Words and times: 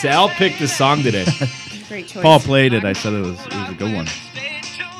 Sal 0.00 0.28
picked 0.30 0.58
the 0.58 0.68
song 0.68 1.02
today. 1.02 1.24
Great 1.88 2.08
choice. 2.08 2.22
Paul 2.22 2.40
played 2.40 2.72
it. 2.72 2.84
I 2.84 2.92
said 2.92 3.12
it 3.14 3.20
was 3.20 3.38
it 3.46 3.54
was 3.54 3.70
a 3.70 3.74
good 3.74 3.94
one. 3.94 4.06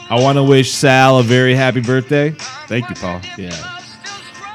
I 0.08 0.20
want 0.20 0.36
to 0.36 0.42
wish 0.44 0.72
Sal 0.72 1.18
a 1.18 1.22
very 1.22 1.54
happy 1.54 1.80
birthday. 1.80 2.30
Thank 2.68 2.88
you, 2.88 2.94
Paul. 2.96 3.20
Yeah. 3.36 3.72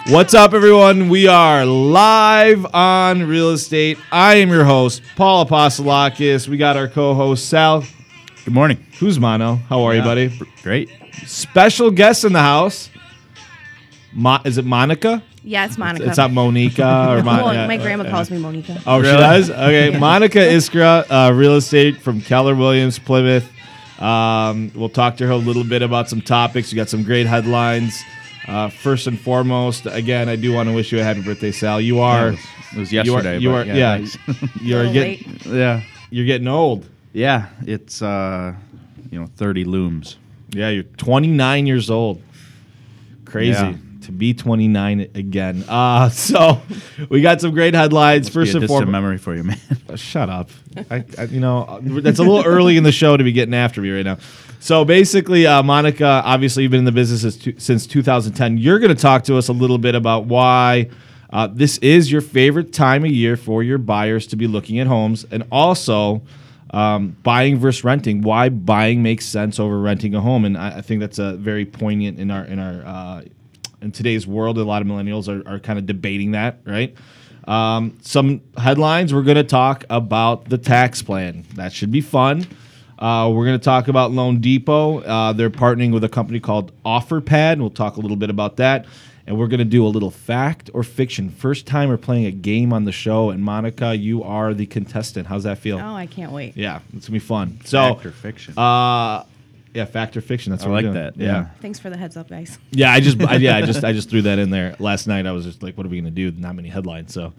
What's 0.07 0.33
up, 0.33 0.53
everyone? 0.53 1.09
We 1.09 1.27
are 1.27 1.65
live 1.65 2.65
on 2.73 3.23
real 3.23 3.51
estate. 3.51 3.99
I 4.11 4.35
am 4.35 4.49
your 4.49 4.63
host, 4.63 5.03
Paul 5.15 5.45
Apostolakis. 5.45 6.47
We 6.47 6.57
got 6.57 6.75
our 6.77 6.87
co-host 6.87 7.47
Sal 7.49 7.83
Good 8.43 8.53
morning. 8.55 8.83
Kuzmano. 8.93 9.61
How 9.67 9.83
are 9.83 9.93
you, 9.93 9.99
Yeah. 9.99 10.05
buddy? 10.05 10.39
Great. 10.63 10.89
Special 11.27 11.91
guest 11.91 12.23
in 12.25 12.33
the 12.33 12.39
house. 12.39 12.89
Mo- 14.13 14.39
is 14.43 14.57
it 14.57 14.65
Monica? 14.65 15.21
Yeah, 15.43 15.65
it's 15.65 15.77
Monica. 15.77 16.07
It's 16.07 16.17
not 16.17 16.31
Monica 16.31 16.83
or 17.09 17.23
Mon- 17.23 17.43
well, 17.43 17.67
my 17.67 17.77
grandma 17.77 18.09
calls 18.09 18.29
me 18.29 18.37
Monica. 18.37 18.79
Oh, 18.85 19.01
she 19.01 19.07
Really? 19.07 19.19
does? 19.19 19.49
Okay. 19.49 19.91
Yeah. 19.91 19.97
Monica 19.99 20.37
Iskra, 20.57 21.05
uh, 21.09 21.33
real 21.33 21.55
estate 21.55 21.97
from 21.97 22.21
Keller 22.21 22.55
Williams, 22.55 22.99
Plymouth. 22.99 23.49
Um, 23.99 24.71
we'll 24.75 24.89
talk 24.89 25.17
to 25.17 25.25
her 25.27 25.33
a 25.33 25.37
little 25.37 25.63
bit 25.63 25.81
about 25.81 26.09
some 26.09 26.21
topics. 26.21 26.71
We 26.71 26.75
got 26.75 26.89
some 26.89 27.03
great 27.03 27.25
headlines. 27.27 27.99
Uh, 28.47 28.69
first 28.69 29.07
and 29.07 29.19
foremost, 29.19 29.85
again, 29.85 30.27
I 30.29 30.35
do 30.35 30.51
want 30.53 30.67
to 30.69 30.73
wish 30.75 30.91
you 30.91 30.99
a 30.99 31.03
happy 31.03 31.21
birthday, 31.21 31.51
Sal. 31.51 31.79
You 31.81 31.97
Yeah, 31.97 32.01
are, 32.03 32.27
it, 32.27 32.31
was, 32.31 32.39
it 32.73 32.77
was 32.79 32.91
you 32.93 32.99
are, 32.99 33.03
yesterday. 33.05 33.37
you 33.39 33.49
but 33.51 33.67
are, 33.67 33.73
yeah, 33.75 33.97
thanks. 33.97 34.17
you're 34.61 34.91
getting, 34.93 35.39
yeah. 35.45 35.81
you're 36.09 36.25
getting 36.25 36.47
old. 36.47 36.87
Yeah. 37.13 37.47
It's 37.67 38.01
uh, 38.01 38.53
you 39.11 39.19
know, 39.19 39.27
thirty 39.37 39.63
looms. 39.63 40.17
Yeah, 40.53 40.69
you're 40.69 40.83
29 40.83 41.65
years 41.67 41.89
old. 41.89 42.21
Crazy 43.25 43.51
Yeah. 43.59 43.75
To 44.03 44.11
be 44.11 44.33
29 44.33 45.11
again. 45.15 45.63
Uh, 45.67 46.09
so 46.11 46.61
we 47.09 47.21
got 47.21 47.41
some 47.41 47.51
great 47.51 47.73
headlines. 47.73 48.29
First 48.29 48.55
and 48.55 48.67
foremost, 48.67 48.91
memory 48.91 49.17
for 49.17 49.35
you, 49.35 49.43
man. 49.43 49.57
Uh, 49.89 49.97
Shut 49.97 50.29
up. 50.29 50.49
I, 50.89 51.03
I, 51.17 51.23
you 51.23 51.41
know, 51.41 51.79
that's 51.81 52.19
a 52.19 52.23
little 52.23 52.45
early 52.45 52.77
in 52.77 52.83
the 52.83 52.93
show 52.93 53.17
to 53.17 53.23
be 53.25 53.33
getting 53.33 53.53
after 53.53 53.81
me 53.81 53.89
right 53.91 54.05
now. 54.05 54.19
So 54.61 54.85
basically, 54.85 55.45
uh, 55.45 55.63
Monica, 55.63 56.21
obviously, 56.23 56.63
you've 56.63 56.71
been 56.71 56.79
in 56.79 56.85
the 56.85 56.93
business 56.93 57.35
since, 57.35 57.61
since 57.61 57.87
2010. 57.87 58.57
You're 58.57 58.79
going 58.79 58.95
to 58.95 59.01
talk 59.01 59.25
to 59.25 59.37
us 59.37 59.49
a 59.49 59.53
little 59.53 59.79
bit 59.79 59.95
about 59.95 60.27
why 60.27 60.89
uh, 61.31 61.47
this 61.47 61.77
is 61.79 62.11
your 62.11 62.21
favorite 62.21 62.73
time 62.73 63.03
of 63.03 63.11
year 63.11 63.37
for 63.37 63.63
your 63.63 63.77
buyers 63.77 64.27
to 64.27 64.35
be 64.35 64.47
looking 64.47 64.79
at 64.79 64.87
homes, 64.87 65.25
and 65.31 65.45
also 65.51 66.21
um, 66.71 67.15
buying 67.23 67.57
versus 67.57 67.83
renting. 67.83 68.21
Why 68.21 68.49
buying 68.49 69.01
makes 69.01 69.25
sense 69.25 69.59
over 69.59 69.79
renting 69.79 70.13
a 70.13 70.21
home, 70.21 70.45
and 70.45 70.57
I, 70.57 70.77
I 70.77 70.81
think 70.81 70.99
that's 70.99 71.19
a 71.19 71.33
very 71.33 71.65
poignant 71.65 72.19
in 72.19 72.31
our 72.31 72.43
in 72.43 72.59
our 72.59 72.85
uh, 72.85 73.21
in 73.81 73.91
today's 73.91 74.25
world. 74.27 74.57
A 74.57 74.63
lot 74.63 74.81
of 74.81 74.87
millennials 74.87 75.27
are, 75.27 75.47
are 75.49 75.59
kind 75.59 75.79
of 75.79 75.85
debating 75.85 76.31
that, 76.31 76.59
right? 76.65 76.95
Um, 77.47 77.97
some 78.01 78.41
headlines. 78.57 79.13
We're 79.13 79.23
going 79.23 79.35
to 79.37 79.43
talk 79.43 79.83
about 79.89 80.45
the 80.49 80.57
tax 80.57 81.01
plan. 81.01 81.45
That 81.55 81.73
should 81.73 81.91
be 81.91 82.01
fun. 82.01 82.45
Uh, 82.99 83.31
we're 83.33 83.45
going 83.45 83.59
to 83.59 83.63
talk 83.63 83.87
about 83.87 84.11
Loan 84.11 84.39
Depot. 84.41 84.99
Uh, 84.99 85.33
they're 85.33 85.49
partnering 85.49 85.91
with 85.91 86.03
a 86.03 86.09
company 86.09 86.39
called 86.39 86.71
OfferPad. 86.85 87.53
And 87.53 87.61
we'll 87.61 87.71
talk 87.71 87.97
a 87.97 87.99
little 87.99 88.17
bit 88.17 88.29
about 88.29 88.57
that. 88.57 88.85
And 89.25 89.39
we're 89.39 89.47
going 89.47 89.59
to 89.59 89.65
do 89.65 89.85
a 89.85 89.87
little 89.89 90.11
fact 90.11 90.69
or 90.73 90.83
fiction. 90.83 91.29
First 91.31 91.65
time 91.65 91.89
we're 91.89 91.97
playing 91.97 92.25
a 92.25 92.31
game 92.31 92.71
on 92.73 92.85
the 92.85 92.91
show. 92.91 93.31
And 93.31 93.43
Monica, 93.43 93.95
you 93.95 94.23
are 94.23 94.53
the 94.53 94.67
contestant. 94.67 95.25
How's 95.27 95.43
that 95.43 95.57
feel? 95.57 95.79
Oh, 95.79 95.95
I 95.95 96.05
can't 96.05 96.31
wait. 96.31 96.55
Yeah, 96.55 96.77
it's 96.77 96.91
going 96.91 97.01
to 97.01 97.11
be 97.11 97.19
fun. 97.19 97.59
So, 97.63 97.95
Fact 97.95 98.05
or 98.05 98.11
fiction. 98.11 98.53
uh, 98.57 99.23
yeah, 99.73 99.85
fact 99.85 100.17
or 100.17 100.21
fiction. 100.21 100.51
That's 100.51 100.63
I 100.63 100.67
what 100.67 100.73
like 100.75 100.85
we're 100.85 100.93
doing. 100.93 101.03
that. 101.05 101.17
Yeah. 101.17 101.47
Thanks 101.61 101.79
for 101.79 101.89
the 101.89 101.97
heads 101.97 102.17
up, 102.17 102.29
guys. 102.29 102.59
Yeah, 102.71 102.91
I 102.91 102.99
just 102.99 103.21
I, 103.21 103.35
yeah, 103.35 103.55
I 103.57 103.61
just 103.61 103.83
I 103.83 103.93
just 103.99 104.09
threw 104.09 104.21
that 104.23 104.39
in 104.39 104.49
there 104.49 104.75
last 104.79 105.07
night. 105.07 105.25
I 105.25 105.31
was 105.31 105.45
just 105.45 105.63
like, 105.63 105.77
what 105.77 105.85
are 105.85 105.89
we 105.89 105.99
gonna 105.99 106.11
do? 106.11 106.31
Not 106.31 106.55
many 106.55 106.69
headlines, 106.69 107.13
so 107.13 107.33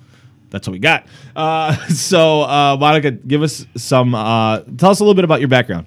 that's 0.51 0.67
what 0.67 0.73
we 0.73 0.79
got. 0.79 1.07
Uh, 1.37 1.77
so 1.89 2.43
uh, 2.43 2.77
Monica, 2.79 3.11
give 3.11 3.43
us 3.43 3.67
some. 3.77 4.15
Uh, 4.15 4.61
tell 4.77 4.91
us 4.91 5.01
a 5.01 5.05
little 5.05 5.15
bit 5.15 5.25
about 5.25 5.41
your 5.41 5.49
background. 5.49 5.87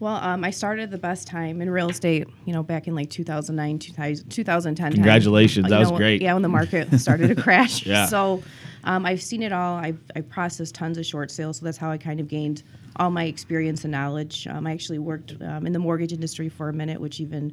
Well, 0.00 0.14
um, 0.14 0.44
I 0.44 0.50
started 0.50 0.92
the 0.92 0.98
best 0.98 1.26
time 1.26 1.60
in 1.60 1.68
real 1.68 1.90
estate, 1.90 2.28
you 2.44 2.52
know, 2.52 2.62
back 2.62 2.86
in 2.86 2.94
like 2.94 3.10
2009, 3.10 3.80
2000, 3.80 4.30
2010. 4.30 4.92
Congratulations. 4.92 5.66
Uh, 5.66 5.68
That 5.70 5.74
you 5.74 5.80
was 5.80 5.90
know, 5.90 5.96
great. 5.96 6.22
Yeah, 6.22 6.34
when 6.34 6.42
the 6.42 6.48
market 6.48 6.96
started 7.00 7.34
to 7.34 7.34
crash. 7.42 7.84
Yeah. 7.84 8.06
So 8.06 8.44
um, 8.84 9.04
I've 9.04 9.20
seen 9.20 9.42
it 9.42 9.52
all. 9.52 9.76
I've, 9.76 9.98
I 10.14 10.20
processed 10.20 10.76
tons 10.76 10.98
of 10.98 11.04
short 11.04 11.32
sales, 11.32 11.58
so 11.58 11.64
that's 11.64 11.78
how 11.78 11.90
I 11.90 11.98
kind 11.98 12.20
of 12.20 12.28
gained 12.28 12.62
all 12.98 13.10
my 13.10 13.24
experience 13.24 13.84
and 13.84 13.92
knowledge. 13.92 14.46
Um, 14.46 14.66
I 14.66 14.72
actually 14.72 14.98
worked 14.98 15.34
um, 15.40 15.66
in 15.66 15.72
the 15.72 15.78
mortgage 15.78 16.12
industry 16.12 16.48
for 16.48 16.68
a 16.68 16.72
minute, 16.72 17.00
which 17.00 17.20
even 17.20 17.52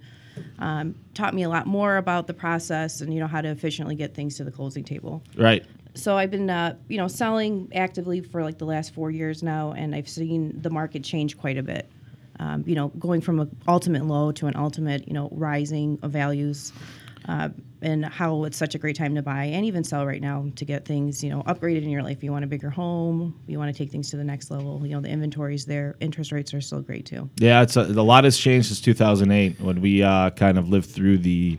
um, 0.59 0.95
taught 1.13 1.33
me 1.33 1.44
a 1.44 1.50
lot 1.50 1.67
more 1.67 1.97
about 1.97 2.28
the 2.28 2.33
process 2.33 3.01
and, 3.01 3.13
you 3.13 3.19
know, 3.19 3.28
how 3.28 3.41
to 3.41 3.50
efficiently 3.50 3.95
get 3.95 4.13
things 4.13 4.35
to 4.38 4.44
the 4.44 4.51
closing 4.51 4.83
table 4.83 5.22
Right. 5.38 5.66
so 5.94 6.17
I've 6.17 6.31
been, 6.31 6.50
uh, 6.50 6.75
you 6.89 6.97
know, 6.97 7.07
selling 7.07 7.69
actively 7.73 8.22
for 8.22 8.44
like 8.44 8.57
the 8.57 8.66
last 8.66 8.94
four 8.94 9.11
years 9.11 9.41
now, 9.44 9.72
and 9.73 9.95
I've 9.95 10.09
seen 10.09 10.59
the 10.61 10.69
market 10.69 11.03
change 11.03 11.38
quite 11.38 11.57
a 11.57 11.63
bit. 11.63 11.89
Um, 12.38 12.66
you 12.67 12.75
know, 12.75 12.89
going 12.89 13.22
from 13.22 13.39
an 13.39 13.56
ultimate 13.66 14.06
low 14.06 14.33
to 14.33 14.47
an 14.47 14.57
ultimate, 14.57 15.07
you 15.07 15.13
know, 15.13 15.29
rising 15.31 15.97
of 16.01 16.12
values, 16.12 16.73
uh, 17.28 17.50
and 17.81 18.06
how 18.06 18.44
it's 18.44 18.58
such 18.58 18.75
a 18.75 18.78
great 18.78 18.96
time 18.96 19.16
to 19.16 19.22
buy 19.22 19.46
and 19.46 19.66
even 19.66 19.84
sell 19.84 20.06
right 20.06 20.22
now 20.22 20.47
to 20.56 20.66
get 20.66 20.86
things, 20.86 21.24
you 21.24 21.30
know, 21.30 21.44
upgraded 21.44 21.84
in 21.84 21.90
your 21.90 22.03
life. 22.03 22.24
You 22.24 22.31
want 22.31 22.44
a 22.44 22.47
bigger 22.47 22.69
home, 22.69 23.40
you 23.47 23.58
want 23.59 23.74
to 23.74 23.78
take 23.78 23.91
things 23.91 24.09
to 24.12 24.18
the 24.18 24.24
next 24.24 24.52
level. 24.52 24.86
You 24.86 24.96
know, 24.96 25.02
the 25.02 25.09
inventory's 25.09 25.66
there, 25.66 25.96
interest 26.00 26.31
rates 26.31 26.53
are 26.53 26.62
still 26.62 26.81
great 26.81 27.06
too. 27.06 27.30
Yeah, 27.38 27.62
it's 27.62 27.75
a, 27.78 27.81
a 27.81 28.03
lot 28.03 28.24
has 28.24 28.38
changed 28.38 28.68
since 28.68 28.81
2008 28.81 29.59
when 29.62 29.81
we 29.81 30.03
uh, 30.03 30.31
kind 30.31 30.58
of 30.58 30.69
lived 30.69 30.90
through 30.90 31.19
the. 31.19 31.58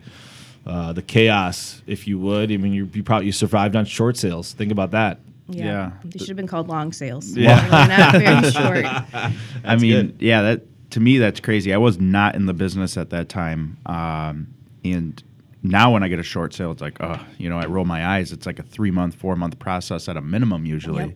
Uh, 0.69 0.93
the 0.93 1.01
chaos, 1.01 1.81
if 1.87 2.09
you 2.09 2.19
would. 2.19 2.51
I 2.51 2.57
mean, 2.57 2.73
you, 2.73 2.91
you 2.93 3.05
probably 3.05 3.27
you 3.27 3.31
survived 3.31 3.77
on 3.77 3.85
short 3.85 4.17
sales. 4.17 4.53
Think 4.53 4.73
about 4.73 4.91
that. 4.91 5.21
Yeah. 5.49 5.93
they 6.05 6.19
should 6.19 6.27
have 6.27 6.37
been 6.37 6.49
called 6.49 6.67
long 6.67 6.93
sales. 6.93 7.37
Yeah. 7.37 7.87
They're 7.87 7.97
not 7.97 8.13
very 8.13 8.51
short. 8.85 9.33
I 9.65 9.77
mean, 9.77 10.09
good. 10.09 10.17
yeah, 10.19 10.43
that 10.43 10.91
to 10.91 11.01
me 11.01 11.19
that's 11.19 11.41
crazy. 11.41 11.73
I 11.73 11.77
was 11.77 12.01
not 12.01 12.35
in 12.35 12.47
the 12.47 12.55
business 12.55 12.97
at 12.97 13.11
that 13.11 13.29
time, 13.29 13.77
um, 13.87 14.49
and 14.85 15.23
now 15.69 15.93
when 15.93 16.03
I 16.03 16.09
get 16.09 16.19
a 16.19 16.23
short 16.25 16.55
sale, 16.55 16.73
it's 16.73 16.81
like, 16.83 16.97
oh, 17.01 17.19
you 17.39 17.49
know, 17.49 17.59
I 17.59 17.67
roll 17.67 17.85
my 17.85 18.07
eyes. 18.07 18.33
It's 18.33 18.47
like 18.47 18.59
a 18.59 18.63
three 18.63 18.91
month, 18.91 19.15
four 19.15 19.37
month 19.37 19.59
process 19.59 20.09
at 20.09 20.17
a 20.17 20.21
minimum 20.23 20.65
usually, 20.67 21.05
Yep. 21.05 21.15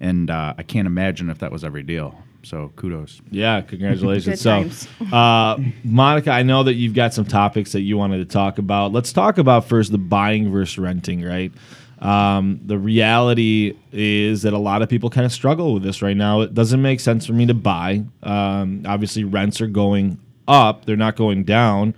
and 0.00 0.30
uh, 0.30 0.54
I 0.56 0.62
can't 0.62 0.86
imagine 0.86 1.30
if 1.30 1.38
that 1.38 1.52
was 1.52 1.64
every 1.64 1.82
deal. 1.82 2.14
So 2.44 2.72
kudos. 2.76 3.20
Yeah, 3.30 3.60
congratulations. 3.62 4.40
So, 4.40 4.70
uh, 5.12 5.58
Monica, 5.84 6.30
I 6.30 6.42
know 6.44 6.62
that 6.62 6.74
you've 6.74 6.94
got 6.94 7.12
some 7.12 7.24
topics 7.24 7.72
that 7.72 7.80
you 7.80 7.98
wanted 7.98 8.18
to 8.18 8.24
talk 8.24 8.58
about. 8.58 8.92
Let's 8.92 9.12
talk 9.12 9.38
about 9.38 9.66
first 9.66 9.90
the 9.90 9.98
buying 9.98 10.50
versus 10.52 10.78
renting, 10.78 11.22
right? 11.22 11.52
Um, 11.98 12.60
the 12.64 12.78
reality 12.78 13.76
is 13.92 14.42
that 14.42 14.52
a 14.52 14.58
lot 14.58 14.82
of 14.82 14.88
people 14.88 15.10
kind 15.10 15.26
of 15.26 15.32
struggle 15.32 15.74
with 15.74 15.82
this 15.82 16.00
right 16.00 16.16
now. 16.16 16.42
It 16.42 16.54
doesn't 16.54 16.80
make 16.80 17.00
sense 17.00 17.26
for 17.26 17.32
me 17.32 17.44
to 17.46 17.54
buy. 17.54 18.04
Um, 18.22 18.84
obviously, 18.86 19.24
rents 19.24 19.60
are 19.60 19.66
going 19.66 20.18
up; 20.46 20.84
they're 20.84 20.96
not 20.96 21.16
going 21.16 21.42
down. 21.42 21.94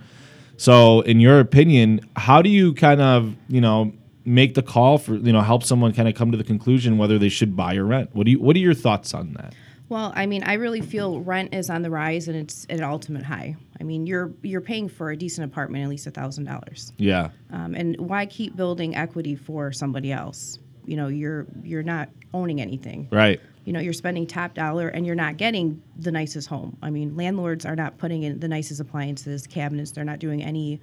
So, 0.61 1.01
in 1.01 1.19
your 1.19 1.39
opinion, 1.39 2.01
how 2.15 2.43
do 2.43 2.49
you 2.49 2.75
kind 2.75 3.01
of, 3.01 3.35
you 3.47 3.59
know, 3.59 3.93
make 4.25 4.53
the 4.53 4.61
call 4.61 4.99
for, 4.99 5.15
you 5.15 5.33
know, 5.33 5.41
help 5.41 5.63
someone 5.63 5.91
kind 5.91 6.07
of 6.07 6.13
come 6.13 6.29
to 6.29 6.37
the 6.37 6.43
conclusion 6.43 6.99
whether 6.99 7.17
they 7.17 7.29
should 7.29 7.57
buy 7.57 7.77
or 7.77 7.83
rent? 7.83 8.11
What 8.13 8.25
do 8.25 8.31
you 8.31 8.39
What 8.39 8.55
are 8.55 8.59
your 8.59 8.75
thoughts 8.75 9.15
on 9.15 9.33
that? 9.33 9.55
Well, 9.89 10.13
I 10.15 10.27
mean, 10.27 10.43
I 10.43 10.53
really 10.53 10.81
feel 10.81 11.19
rent 11.21 11.55
is 11.55 11.71
on 11.71 11.81
the 11.81 11.89
rise 11.89 12.27
and 12.27 12.37
it's 12.37 12.67
at 12.69 12.77
an 12.77 12.83
ultimate 12.83 13.23
high. 13.23 13.55
I 13.79 13.83
mean, 13.83 14.05
you're 14.05 14.33
you're 14.43 14.61
paying 14.61 14.87
for 14.87 15.09
a 15.09 15.17
decent 15.17 15.51
apartment 15.51 15.83
at 15.83 15.89
least 15.89 16.05
a 16.05 16.11
thousand 16.11 16.43
dollars, 16.43 16.93
Yeah. 16.97 17.29
Um, 17.49 17.73
and 17.73 17.99
why 17.99 18.27
keep 18.27 18.55
building 18.55 18.95
equity 18.95 19.35
for 19.35 19.71
somebody 19.71 20.11
else? 20.11 20.59
You 20.85 20.95
know, 20.95 21.07
you're 21.07 21.47
you're 21.63 21.81
not 21.81 22.09
owning 22.35 22.61
anything. 22.61 23.07
Right. 23.11 23.41
You 23.65 23.73
know, 23.73 23.79
you're 23.79 23.93
spending 23.93 24.25
top 24.25 24.53
dollar 24.55 24.87
and 24.87 25.05
you're 25.05 25.15
not 25.15 25.37
getting 25.37 25.81
the 25.99 26.11
nicest 26.11 26.47
home. 26.47 26.77
I 26.81 26.89
mean, 26.89 27.15
landlords 27.15 27.65
are 27.65 27.75
not 27.75 27.97
putting 27.99 28.23
in 28.23 28.39
the 28.39 28.47
nicest 28.47 28.79
appliances, 28.79 29.45
cabinets. 29.45 29.91
They're 29.91 30.03
not 30.03 30.19
doing 30.19 30.41
any 30.43 30.79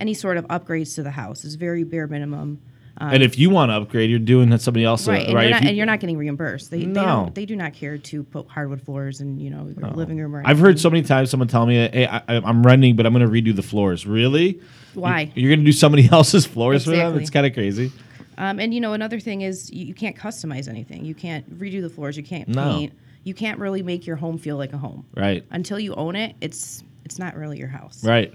any 0.00 0.14
sort 0.14 0.36
of 0.38 0.44
upgrades 0.48 0.94
to 0.96 1.02
the 1.02 1.10
house. 1.10 1.44
It's 1.44 1.54
very 1.54 1.84
bare 1.84 2.06
minimum. 2.06 2.60
and 2.98 3.22
if 3.22 3.38
you 3.38 3.50
want 3.50 3.70
to 3.70 3.74
upgrade, 3.76 4.08
you're 4.10 4.18
doing 4.20 4.50
that 4.50 4.60
somebody 4.60 4.84
else, 4.84 5.06
Right, 5.06 5.26
and, 5.26 5.34
right? 5.34 5.42
you're 5.42 5.50
not, 5.50 5.62
you- 5.62 5.68
and 5.68 5.76
you're 5.76 5.86
not 5.86 6.00
getting 6.00 6.16
reimbursed. 6.16 6.70
They, 6.70 6.80
they 6.80 6.86
No. 6.86 7.04
don't. 7.04 7.34
They 7.34 7.44
do 7.46 7.54
not 7.56 7.72
care 7.74 7.98
to 7.98 8.22
put 8.24 8.48
hardwood 8.48 8.80
floors 8.82 9.20
in, 9.20 9.38
you 9.38 9.50
know, 9.50 9.68
your 9.78 9.90
living 9.90 10.16
room. 10.18 10.34
Or 10.34 10.42
I've 10.44 10.58
heard 10.58 10.80
so 10.80 10.88
many 10.90 11.02
times 11.02 11.30
someone 11.30 11.48
tell 11.48 11.66
me, 11.66 11.74
"Hey, 11.74 12.06
I, 12.06 12.22
I'm 12.28 12.62
renting, 12.64 12.96
but 12.96 13.04
I'm 13.06 13.12
going 13.12 13.24
to 13.26 13.30
redo 13.30 13.54
the 13.54 13.62
floors." 13.62 14.06
Really? 14.06 14.60
Why? 14.94 15.30
You, 15.34 15.46
are 15.48 15.50
going 15.50 15.60
to 15.60 15.64
do 15.66 15.72
somebody 15.72 16.08
else's 16.12 16.46
floors 16.46 16.84
for 16.84 16.90
them? 16.92 17.18
It's 17.18 17.30
kind 17.30 17.46
of 17.46 17.52
crazy. 17.52 17.92
Um, 18.38 18.58
and 18.60 18.72
you 18.74 18.80
know, 18.80 18.92
another 18.92 19.20
thing 19.20 19.42
is 19.42 19.70
you, 19.72 19.86
you 19.86 19.94
can't 19.94 20.16
customize 20.16 20.68
anything. 20.68 21.04
You 21.04 21.14
can't 21.14 21.58
redo 21.58 21.80
the 21.82 21.88
floors. 21.90 22.16
You 22.16 22.22
can't 22.22 22.48
No. 22.48 22.64
paint. 22.78 22.92
You 23.24 23.32
can't 23.34 23.58
really 23.58 23.82
make 23.82 24.06
your 24.06 24.16
home 24.16 24.36
feel 24.38 24.56
like 24.56 24.72
a 24.72 24.78
home 24.78 25.06
Right. 25.16 25.44
until 25.50 25.78
you 25.80 25.94
own 25.94 26.14
it. 26.16 26.36
It's 26.40 26.82
it's 27.04 27.18
not 27.18 27.36
really 27.36 27.58
your 27.58 27.68
house. 27.68 28.02
Right. 28.04 28.32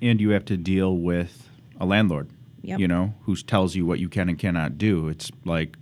and 0.00 0.20
you 0.20 0.30
have 0.30 0.44
to 0.46 0.56
deal 0.56 0.96
with 0.96 1.48
a 1.80 1.86
landlord 1.86 2.28
Yep. 2.62 2.78
you 2.80 2.88
know 2.88 3.14
who 3.22 3.34
tells 3.36 3.74
you 3.76 3.84
what 3.86 3.98
you 4.00 4.08
can 4.08 4.28
and 4.28 4.36
cannot 4.38 4.76
do 4.78 5.08
it's 5.08 5.30
like 5.44 5.76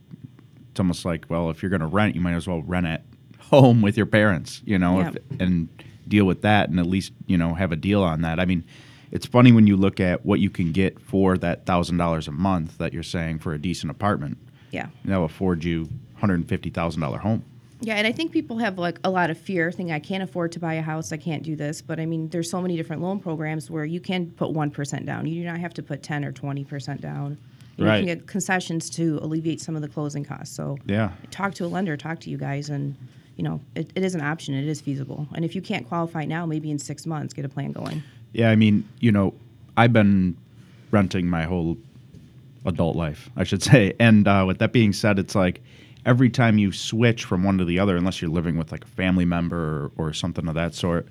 it's 0.70 0.81
almost 0.81 1.05
like 1.06 1.25
well 1.29 1.49
if 1.50 1.62
you're 1.62 1.70
going 1.70 1.81
to 1.81 1.87
rent 1.87 2.14
you 2.14 2.20
might 2.20 2.35
as 2.35 2.46
well 2.46 2.61
rent 2.62 2.87
at 2.87 3.03
home 3.38 3.81
with 3.82 3.96
your 3.96 4.05
parents 4.06 4.61
you 4.67 4.79
know 4.79 5.00
Yep. 5.00 5.17
if, 5.31 5.41
and 5.41 5.69
deal 6.08 6.25
with 6.26 6.43
that 6.43 6.69
and 6.70 6.79
at 6.79 6.87
least 6.87 7.12
you 7.26 7.37
know 7.38 7.55
have 7.55 7.73
a 7.73 7.76
deal 7.76 8.03
on 8.03 8.20
that 8.23 8.38
i 8.41 8.44
mean 8.44 8.64
it's 9.12 9.26
funny 9.26 9.52
when 9.52 9.66
you 9.66 9.76
look 9.76 10.00
at 10.00 10.24
what 10.24 10.40
you 10.40 10.50
can 10.50 10.72
get 10.72 11.00
for 11.00 11.36
that 11.38 11.66
thousand 11.66 11.96
dollars 11.96 12.28
a 12.28 12.32
month 12.32 12.78
that 12.78 12.92
you're 12.92 13.02
saying 13.02 13.38
for 13.40 13.52
a 13.52 13.58
decent 13.58 13.90
apartment 13.90 14.38
Yeah. 14.70 14.86
that 15.04 15.16
will 15.16 15.24
afford 15.26 15.64
you 15.64 15.88
hundred 16.16 16.34
and 16.34 16.48
fifty 16.48 16.70
thousand 16.70 17.00
dollar 17.00 17.18
home. 17.18 17.42
Yeah, 17.82 17.94
and 17.94 18.06
I 18.06 18.12
think 18.12 18.30
people 18.30 18.58
have 18.58 18.76
like 18.78 18.98
a 19.04 19.10
lot 19.10 19.30
of 19.30 19.38
fear, 19.38 19.72
thinking 19.72 19.90
I 19.92 20.00
can't 20.00 20.22
afford 20.22 20.52
to 20.52 20.60
buy 20.60 20.74
a 20.74 20.82
house, 20.82 21.12
I 21.12 21.16
can't 21.16 21.42
do 21.42 21.56
this. 21.56 21.80
But 21.80 21.98
I 21.98 22.04
mean, 22.04 22.28
there's 22.28 22.50
so 22.50 22.60
many 22.60 22.76
different 22.76 23.00
loan 23.00 23.20
programs 23.20 23.70
where 23.70 23.86
you 23.86 24.00
can 24.00 24.30
put 24.32 24.50
one 24.50 24.70
percent 24.70 25.06
down. 25.06 25.26
You 25.26 25.40
do 25.42 25.46
not 25.48 25.58
have 25.60 25.72
to 25.74 25.82
put 25.82 26.02
ten 26.02 26.24
or 26.24 26.30
twenty 26.32 26.62
percent 26.64 27.00
down. 27.00 27.38
You 27.78 27.86
Right. 27.86 27.98
can 28.00 28.06
get 28.18 28.26
concessions 28.26 28.90
to 28.90 29.18
alleviate 29.22 29.62
some 29.62 29.74
of 29.76 29.80
the 29.80 29.88
closing 29.88 30.22
costs. 30.24 30.54
So 30.54 30.76
Yeah. 30.86 31.12
talk 31.30 31.54
to 31.54 31.64
a 31.64 31.68
lender, 31.68 31.96
talk 31.96 32.20
to 32.20 32.30
you 32.30 32.36
guys, 32.36 32.68
and 32.68 32.94
you 33.36 33.44
know 33.44 33.60
it, 33.74 33.90
it 33.94 34.04
is 34.04 34.14
an 34.14 34.20
option. 34.20 34.52
It 34.54 34.68
is 34.68 34.82
feasible. 34.82 35.26
And 35.34 35.42
if 35.42 35.54
you 35.54 35.62
can't 35.62 35.88
qualify 35.88 36.26
now, 36.26 36.44
maybe 36.44 36.70
in 36.70 36.78
six 36.78 37.06
months, 37.06 37.32
get 37.32 37.46
a 37.46 37.48
plan 37.48 37.72
going. 37.72 38.02
Yeah, 38.32 38.50
I 38.50 38.56
mean, 38.56 38.88
you 39.00 39.12
know, 39.12 39.35
I've 39.77 39.93
been 39.93 40.37
renting 40.91 41.29
my 41.29 41.44
whole 41.44 41.77
adult 42.65 42.97
life, 42.97 43.31
I 43.37 43.44
should 43.44 43.62
say. 43.71 43.94
And 43.99 44.27
uh, 44.27 44.44
with 44.47 44.59
that 44.59 44.73
being 44.73 44.93
said, 44.93 45.19
it's 45.19 45.35
like 45.35 45.61
every 46.06 46.31
time 46.31 46.59
you 46.59 46.73
switch 46.73 47.25
from 47.25 47.44
one 47.44 47.59
to 47.59 47.65
the 47.65 47.79
other, 47.79 47.97
unless 47.97 48.21
you're 48.21 48.31
living 48.31 48.56
with 48.56 48.73
like 48.73 48.85
a 48.85 48.88
family 48.88 49.25
member 49.25 49.91
or, 49.97 50.06
or 50.06 50.12
something 50.12 50.49
of 50.49 50.55
that 50.55 50.75
sort, 50.75 51.06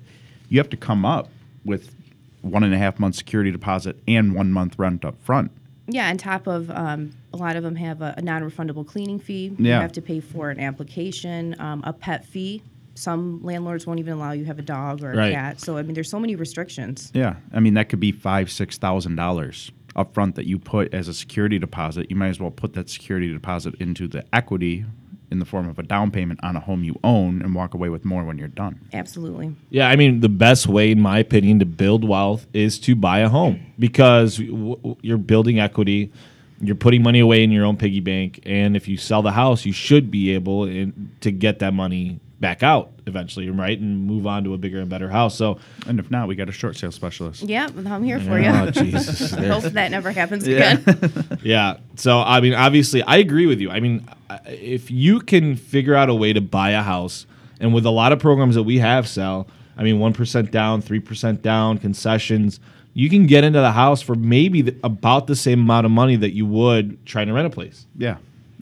you 0.48 0.58
have 0.58 0.70
to 0.70 0.76
come 0.76 1.04
up 1.04 1.28
with 1.64 1.94
one 2.42 2.64
and 2.64 2.74
a 2.74 2.78
half 2.78 2.98
month 2.98 3.14
security 3.14 3.50
deposit 3.50 3.96
and 4.08 4.34
one 4.34 4.50
month 4.50 4.78
rent 4.78 5.04
up 5.04 5.20
front. 5.22 5.50
Yeah, 5.86 6.08
on 6.08 6.18
top 6.18 6.46
of 6.46 6.70
um, 6.70 7.12
a 7.32 7.36
lot 7.36 7.56
of 7.56 7.62
them 7.62 7.74
have 7.74 8.00
a, 8.00 8.14
a 8.16 8.22
non-refundable 8.22 8.86
cleaning 8.86 9.18
fee. 9.18 9.52
Yeah. 9.58 9.76
You 9.76 9.80
have 9.82 9.92
to 9.92 10.02
pay 10.02 10.20
for 10.20 10.50
an 10.50 10.60
application, 10.60 11.56
um, 11.60 11.82
a 11.84 11.92
pet 11.92 12.24
fee. 12.24 12.62
Some 13.00 13.40
landlords 13.42 13.86
won't 13.86 13.98
even 13.98 14.12
allow 14.12 14.32
you 14.32 14.42
to 14.42 14.46
have 14.46 14.58
a 14.58 14.62
dog 14.62 15.02
or 15.02 15.12
a 15.12 15.16
Right. 15.16 15.32
cat. 15.32 15.60
So 15.60 15.78
I 15.78 15.82
mean, 15.82 15.94
there's 15.94 16.10
so 16.10 16.20
many 16.20 16.36
restrictions. 16.36 17.10
Yeah, 17.14 17.36
I 17.52 17.60
mean 17.60 17.74
that 17.74 17.88
could 17.88 18.00
be 18.00 18.12
five, 18.12 18.50
six 18.50 18.76
thousand 18.76 19.16
dollars 19.16 19.72
up 19.96 20.12
front 20.14 20.34
that 20.36 20.46
you 20.46 20.58
put 20.58 20.92
as 20.94 21.08
a 21.08 21.14
security 21.14 21.58
deposit. 21.58 22.06
You 22.10 22.16
might 22.16 22.28
as 22.28 22.38
well 22.38 22.50
put 22.50 22.74
that 22.74 22.90
security 22.90 23.32
deposit 23.32 23.74
into 23.80 24.06
the 24.06 24.24
equity 24.34 24.84
in 25.30 25.38
the 25.38 25.44
form 25.46 25.68
of 25.68 25.78
a 25.78 25.82
down 25.82 26.10
payment 26.10 26.38
on 26.42 26.56
a 26.56 26.60
home 26.60 26.84
you 26.84 26.94
own 27.02 27.40
and 27.40 27.54
walk 27.54 27.72
away 27.72 27.88
with 27.88 28.04
more 28.04 28.22
when 28.24 28.36
you're 28.36 28.48
done. 28.48 28.80
Absolutely. 28.92 29.54
Yeah, 29.70 29.88
I 29.88 29.96
mean, 29.96 30.20
the 30.20 30.28
best 30.28 30.66
way, 30.66 30.90
in 30.90 31.00
my 31.00 31.18
opinion, 31.20 31.58
to 31.60 31.64
build 31.66 32.04
wealth 32.06 32.46
is 32.52 32.78
to 32.80 32.94
buy 32.96 33.20
a 33.20 33.28
home 33.28 33.60
because 33.78 34.38
w- 34.38 34.76
w- 34.76 34.96
you're 35.02 35.18
building 35.18 35.58
equity, 35.60 36.12
you're 36.60 36.74
putting 36.74 37.02
money 37.02 37.20
away 37.20 37.42
in 37.44 37.50
your 37.52 37.64
own 37.64 37.76
piggy 37.76 38.00
bank, 38.00 38.40
and 38.44 38.76
if 38.76 38.88
you 38.88 38.96
sell 38.96 39.22
the 39.22 39.30
house, 39.32 39.64
you 39.64 39.72
should 39.72 40.10
be 40.10 40.34
able 40.34 40.64
in, 40.66 41.10
to 41.20 41.30
get 41.30 41.60
that 41.60 41.72
money 41.74 42.18
back 42.40 42.62
out 42.62 42.90
eventually, 43.06 43.48
right, 43.50 43.78
and 43.78 44.06
move 44.06 44.26
on 44.26 44.44
to 44.44 44.54
a 44.54 44.58
bigger 44.58 44.80
and 44.80 44.88
better 44.88 45.10
house. 45.10 45.36
So, 45.36 45.58
And 45.86 46.00
if 46.00 46.10
not, 46.10 46.26
we 46.26 46.34
got 46.34 46.48
a 46.48 46.52
short 46.52 46.76
sale 46.76 46.90
specialist. 46.90 47.42
Yeah, 47.42 47.68
I'm 47.86 48.02
here 48.02 48.18
for 48.18 48.32
oh 48.32 48.64
you. 48.64 48.70
Jesus, 48.70 49.32
I 49.34 49.46
hope 49.46 49.64
that 49.64 49.90
never 49.90 50.10
happens 50.10 50.46
again. 50.46 50.82
Yeah. 51.42 51.78
So 51.96 52.20
I 52.20 52.40
mean, 52.40 52.54
obviously, 52.54 53.02
I 53.02 53.16
agree 53.18 53.46
with 53.46 53.60
you. 53.60 53.70
I 53.70 53.80
mean, 53.80 54.06
if 54.46 54.90
you 54.90 55.20
can 55.20 55.56
figure 55.56 55.94
out 55.94 56.08
a 56.08 56.14
way 56.14 56.32
to 56.32 56.40
buy 56.40 56.70
a 56.70 56.82
house, 56.82 57.26
and 57.60 57.74
with 57.74 57.86
a 57.86 57.90
lot 57.90 58.12
of 58.12 58.18
programs 58.18 58.54
that 58.54 58.62
we 58.62 58.78
have, 58.78 59.06
sell, 59.08 59.46
I 59.76 59.82
mean, 59.82 59.98
one 59.98 60.12
percent 60.12 60.50
down, 60.50 60.82
three 60.82 61.00
percent 61.00 61.42
down, 61.42 61.78
concessions, 61.78 62.60
you 62.94 63.08
can 63.10 63.26
get 63.26 63.44
into 63.44 63.60
the 63.60 63.72
house 63.72 64.02
for 64.02 64.14
maybe 64.14 64.62
the, 64.62 64.76
about 64.84 65.26
the 65.26 65.36
same 65.36 65.60
amount 65.60 65.86
of 65.86 65.92
money 65.92 66.16
that 66.16 66.32
you 66.32 66.46
would 66.46 67.04
trying 67.06 67.26
to 67.28 67.32
rent 67.32 67.46
a 67.46 67.50
place. 67.50 67.86
Yeah, 67.96 68.16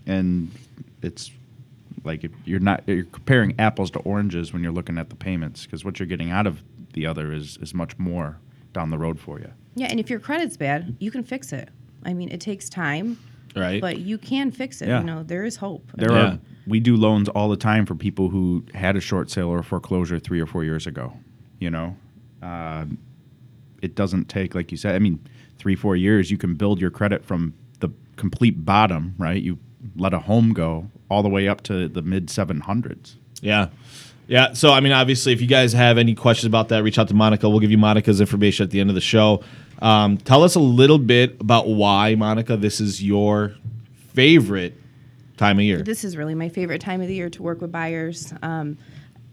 and 0.07 0.51
it's 1.03 1.31
like 2.09 2.25
if 2.25 2.33
you're 2.45 2.59
not 2.59 2.83
you're 2.89 3.05
comparing 3.05 3.55
apples 3.61 3.91
to 3.93 4.01
oranges 4.01 4.53
when 4.53 4.63
you're 4.65 4.73
looking 4.73 4.99
at 4.99 5.11
the 5.11 5.15
payments 5.17 5.65
because 5.65 5.85
what 5.85 6.01
you're 6.01 6.07
getting 6.09 6.31
out 6.31 6.47
of 6.47 6.65
the 6.95 7.07
other 7.07 7.33
is 7.33 7.57
is 7.63 7.73
much 7.75 7.97
more 7.99 8.39
down 8.73 8.91
the 8.91 8.99
road 8.99 9.21
for 9.21 9.39
you. 9.39 9.51
yeah, 9.77 9.87
and 9.91 10.01
if 10.01 10.11
your 10.11 10.19
credit's 10.19 10.57
bad, 10.57 10.97
you 10.99 11.11
can 11.11 11.23
fix 11.23 11.53
it. 11.53 11.69
I 12.05 12.13
mean, 12.15 12.31
it 12.31 12.41
takes 12.41 12.69
time, 12.69 13.17
Right. 13.57 13.81
but 13.81 13.99
you 14.01 14.19
can 14.19 14.51
fix 14.51 14.83
it. 14.83 14.89
Yeah. 14.89 15.01
You 15.01 15.07
know, 15.07 15.23
there 15.23 15.45
is 15.45 15.57
hope. 15.57 15.91
There 15.95 16.11
Yeah. 16.13 16.33
are 16.35 16.39
we 16.67 16.81
do 16.81 16.97
loans 16.97 17.29
all 17.31 17.49
the 17.49 17.57
time 17.57 17.87
for 17.87 17.95
people 17.95 18.29
who 18.31 18.65
had 18.75 18.95
a 18.97 19.01
short 19.01 19.31
sale 19.31 19.49
or 19.49 19.63
foreclosure 19.63 20.19
three 20.19 20.41
or 20.41 20.47
four 20.47 20.65
years 20.65 20.87
ago. 20.87 21.15
You 21.61 21.71
know, 21.71 21.97
um, 22.43 22.99
it 23.83 23.95
doesn't 23.95 24.29
take 24.29 24.55
like 24.55 24.71
you 24.71 24.77
said. 24.79 24.95
I 24.95 24.99
mean, 24.99 25.19
three 25.59 25.77
four 25.77 25.97
years 25.97 26.31
you 26.31 26.39
can 26.39 26.55
build 26.55 26.81
your 26.81 26.91
credit 26.91 27.25
from 27.25 27.55
the 27.81 27.91
complete 28.17 28.65
bottom. 28.65 29.15
Right, 29.19 29.43
you 29.43 29.59
let 29.97 30.13
a 30.15 30.19
home 30.21 30.53
go 30.53 30.91
all 31.11 31.23
the 31.23 31.29
way 31.29 31.49
up 31.49 31.63
to 31.65 31.89
the 31.89 32.03
mid 32.03 32.31
seven 32.31 32.61
hundreds. 32.61 33.17
Yeah. 33.41 33.69
Yeah. 34.27 34.53
So, 34.53 34.73
I 34.73 34.81
mean, 34.81 34.93
obviously, 34.93 35.33
if 35.33 35.41
you 35.41 35.47
guys 35.47 35.73
have 35.73 35.97
any 35.97 36.15
questions 36.15 36.47
about 36.47 36.69
that, 36.69 36.83
reach 36.83 36.99
out 36.99 37.09
to 37.09 37.15
Monica. 37.15 37.49
We'll 37.49 37.61
give 37.61 37.71
you 37.71 37.79
Monica's 37.79 38.21
information 38.21 38.65
at 38.65 38.71
the 38.71 38.81
end 38.81 38.91
of 38.91 38.95
the 38.95 39.01
show. 39.01 39.43
Um, 39.81 40.19
tell 40.19 40.43
us 40.43 40.55
a 40.55 40.61
little 40.61 40.99
bit 40.99 41.41
about 41.41 41.69
why, 41.69 42.15
Monica, 42.15 42.57
this 42.57 42.81
is 42.81 43.03
your 43.03 43.55
favorite 44.13 44.75
time 45.37 45.59
of 45.59 45.65
year. 45.65 45.83
This 45.83 46.05
is 46.05 46.17
really 46.17 46.35
my 46.35 46.49
favorite 46.49 46.81
time 46.81 47.01
of 47.01 47.09
the 47.09 47.15
year 47.15 47.31
to 47.31 47.43
work 47.43 47.61
with 47.61 47.73
buyers. 47.73 48.35
Um, 48.43 48.77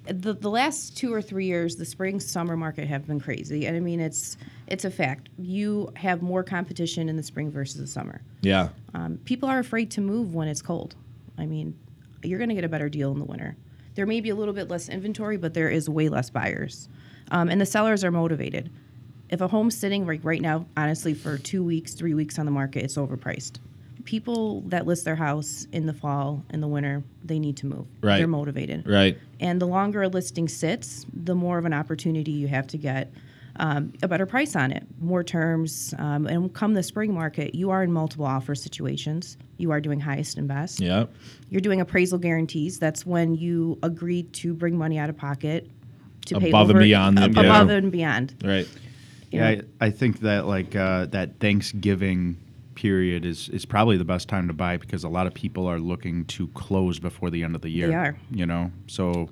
the, 0.07 0.33
the 0.33 0.50
last 0.50 0.95
two 0.95 1.12
or 1.13 1.22
three 1.22 1.45
years, 1.45 1.75
the 1.75 1.86
spring 1.86 2.19
summer 2.19 2.56
market 2.56 2.88
have 2.88 3.07
been 3.07 3.19
crazy, 3.19 3.66
and 3.66 3.75
I 3.75 3.80
mean 3.80 4.00
it's 4.00 4.38
it's 4.68 4.86
a 4.86 4.92
fact. 4.92 5.30
You 5.38 5.92
have 5.95 6.22
more 6.22 6.44
competition 6.44 7.10
in 7.10 7.18
the 7.18 7.24
spring 7.24 7.51
versus 7.51 7.81
the 7.81 7.88
summer. 7.88 8.22
Yeah. 8.42 8.69
Um, 8.94 9.18
people 9.25 9.50
are 9.50 9.60
afraid 9.60 9.92
to 9.92 10.01
move 10.01 10.36
when 10.36 10.48
it's 10.48 10.62
cold. 10.62 10.95
I 11.37 11.45
mean, 11.45 11.77
you're 12.23 12.39
going 12.39 12.49
to 12.49 12.55
get 12.55 12.63
a 12.63 12.69
better 12.69 12.89
deal 12.89 13.11
in 13.11 13.19
the 13.19 13.25
winter. 13.25 13.55
There 13.95 14.05
may 14.05 14.19
be 14.19 14.29
a 14.29 14.35
little 14.35 14.53
bit 14.53 14.69
less 14.69 14.89
inventory, 14.89 15.37
but 15.37 15.53
there 15.53 15.69
is 15.69 15.89
way 15.89 16.09
less 16.09 16.29
buyers, 16.29 16.89
um, 17.31 17.49
and 17.49 17.61
the 17.61 17.65
sellers 17.65 18.03
are 18.03 18.11
motivated. 18.11 18.69
If 19.29 19.41
a 19.41 19.47
home's 19.47 19.77
sitting 19.77 20.05
right 20.05 20.23
right 20.23 20.41
now, 20.41 20.65
honestly, 20.77 21.13
for 21.13 21.37
two 21.37 21.63
weeks, 21.63 21.93
three 21.93 22.13
weeks 22.13 22.37
on 22.37 22.45
the 22.45 22.51
market, 22.51 22.83
it's 22.83 22.97
overpriced. 22.97 23.59
People 24.03 24.61
that 24.67 24.85
list 24.85 25.03
their 25.03 25.15
house 25.15 25.65
in 25.71 25.87
the 25.87 25.93
fall, 25.93 26.43
in 26.51 26.61
the 26.61 26.67
winter, 26.67 27.03
they 27.23 27.39
need 27.39 27.57
to 27.57 27.65
move. 27.65 27.88
Right. 28.01 28.17
They're 28.17 28.27
motivated. 28.27 28.88
Right. 28.88 29.17
And 29.39 29.59
the 29.59 29.65
longer 29.65 30.03
a 30.03 30.07
listing 30.07 30.47
sits, 30.47 31.07
the 31.11 31.33
more 31.33 31.57
of 31.57 31.65
an 31.65 31.73
opportunity 31.73 32.31
you 32.31 32.47
have 32.47 32.67
to 32.67 32.77
get 32.77 33.11
um, 33.57 33.93
a 34.03 34.07
better 34.07 34.25
price 34.25 34.55
on 34.55 34.71
it, 34.71 34.85
more 34.99 35.23
terms. 35.23 35.93
Um, 35.97 36.27
and 36.27 36.53
come 36.53 36.73
the 36.73 36.83
spring 36.83 37.13
market, 37.13 37.55
you 37.55 37.69
are 37.71 37.83
in 37.83 37.91
multiple 37.91 38.25
offer 38.25 38.55
situations. 38.55 39.37
You 39.57 39.71
are 39.71 39.79
doing 39.79 39.99
highest 39.99 40.37
and 40.37 40.47
best. 40.47 40.79
Yeah. 40.81 41.05
You're 41.49 41.61
doing 41.61 41.79
appraisal 41.81 42.17
guarantees. 42.19 42.79
That's 42.79 43.05
when 43.05 43.35
you 43.35 43.79
agree 43.83 44.23
to 44.23 44.53
bring 44.53 44.77
money 44.77 44.97
out 44.97 45.09
of 45.09 45.17
pocket 45.17 45.69
to 46.25 46.39
pay 46.39 46.49
Above 46.49 46.69
and 46.71 46.79
beyond 46.79 47.17
the- 47.17 47.23
ab- 47.23 47.35
yeah. 47.35 47.41
above 47.41 47.69
and 47.69 47.91
beyond. 47.91 48.35
Right. 48.43 48.67
you 49.31 49.39
Yeah. 49.39 49.47
I, 49.49 49.61
I 49.85 49.89
think 49.89 50.19
that 50.21 50.45
like 50.47 50.75
uh, 50.75 51.05
that 51.07 51.39
Thanksgiving 51.39 52.37
period 52.75 53.23
is 53.25 53.47
is 53.49 53.65
probably 53.65 53.95
the 53.95 54.03
best 54.03 54.27
time 54.27 54.47
to 54.47 54.53
buy 54.53 54.75
because 54.75 55.05
a 55.05 55.09
lot 55.09 55.27
of 55.27 55.33
people 55.33 55.65
are 55.65 55.79
looking 55.79 56.25
to 56.25 56.47
close 56.50 57.00
before 57.00 57.29
the 57.29 57.41
end 57.41 57.55
of 57.55 57.62
the 57.62 57.69
year. 57.69 57.88
They 57.88 57.93
are. 57.95 58.17
You 58.31 58.45
know, 58.45 58.71
so 58.88 59.29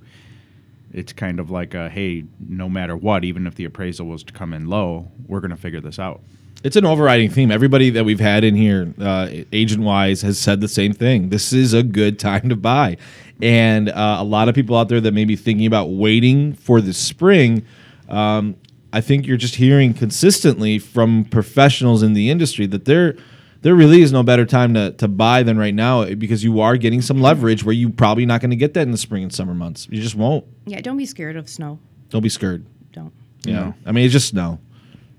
it's 0.93 1.11
kind 1.11 1.39
of 1.39 1.49
like 1.49 1.73
a 1.73 1.89
hey, 1.89 2.23
no 2.39 2.69
matter 2.69 2.95
what, 2.95 3.23
even 3.23 3.47
if 3.47 3.55
the 3.55 3.65
appraisal 3.65 4.05
was 4.05 4.23
to 4.23 4.33
come 4.33 4.53
in 4.53 4.67
low, 4.67 5.11
we're 5.27 5.39
going 5.39 5.51
to 5.51 5.57
figure 5.57 5.81
this 5.81 5.99
out. 5.99 6.21
It's 6.63 6.77
an 6.77 6.85
overriding 6.85 7.29
theme. 7.29 7.51
Everybody 7.51 7.89
that 7.89 8.05
we've 8.05 8.21
had 8.21 8.45
in 8.45 8.55
here, 8.55 8.93
uh, 9.01 9.27
agent 9.51 9.83
wise, 9.83 10.21
has 10.21 10.39
said 10.39 10.61
the 10.61 10.69
same 10.69 10.93
thing. 10.93 11.27
This 11.27 11.51
is 11.51 11.73
a 11.73 11.83
good 11.83 12.19
time 12.19 12.47
to 12.47 12.55
buy. 12.55 12.95
And 13.41 13.89
uh, 13.89 14.17
a 14.19 14.23
lot 14.23 14.47
of 14.47 14.55
people 14.55 14.77
out 14.77 14.87
there 14.87 15.01
that 15.01 15.13
may 15.13 15.25
be 15.25 15.35
thinking 15.35 15.65
about 15.65 15.89
waiting 15.89 16.53
for 16.53 16.79
the 16.79 16.93
spring, 16.93 17.65
um, 18.07 18.55
I 18.93 19.01
think 19.01 19.27
you're 19.27 19.35
just 19.35 19.55
hearing 19.55 19.93
consistently 19.93 20.79
from 20.79 21.25
professionals 21.25 22.01
in 22.01 22.13
the 22.13 22.29
industry 22.29 22.65
that 22.67 22.85
there, 22.85 23.17
there 23.63 23.73
really 23.75 24.01
is 24.01 24.11
no 24.11 24.23
better 24.23 24.45
time 24.45 24.73
to, 24.75 24.91
to 24.91 25.07
buy 25.07 25.41
than 25.43 25.57
right 25.57 25.73
now 25.73 26.01
eh, 26.01 26.13
because 26.15 26.43
you 26.43 26.59
are 26.59 26.77
getting 26.77 27.01
some 27.01 27.19
leverage 27.21 27.63
where 27.63 27.73
you're 27.73 27.89
probably 27.89 28.25
not 28.25 28.39
going 28.41 28.51
to 28.51 28.55
get 28.57 28.73
that 28.75 28.81
in 28.81 28.91
the 28.91 28.97
spring 28.97 29.23
and 29.23 29.33
summer 29.33 29.53
months. 29.53 29.87
You 29.89 30.01
just 30.01 30.15
won't. 30.15 30.45
Yeah, 30.65 30.81
don't 30.81 30.97
be 30.97 31.05
scared 31.05 31.35
of 31.35 31.49
snow. 31.49 31.79
Don't 32.09 32.21
be 32.21 32.29
scared. 32.29 32.65
Don't. 32.91 33.11
You 33.45 33.53
know, 33.53 33.73
I 33.85 33.91
mean, 33.91 34.05
it's 34.05 34.13
just 34.13 34.29
snow, 34.29 34.59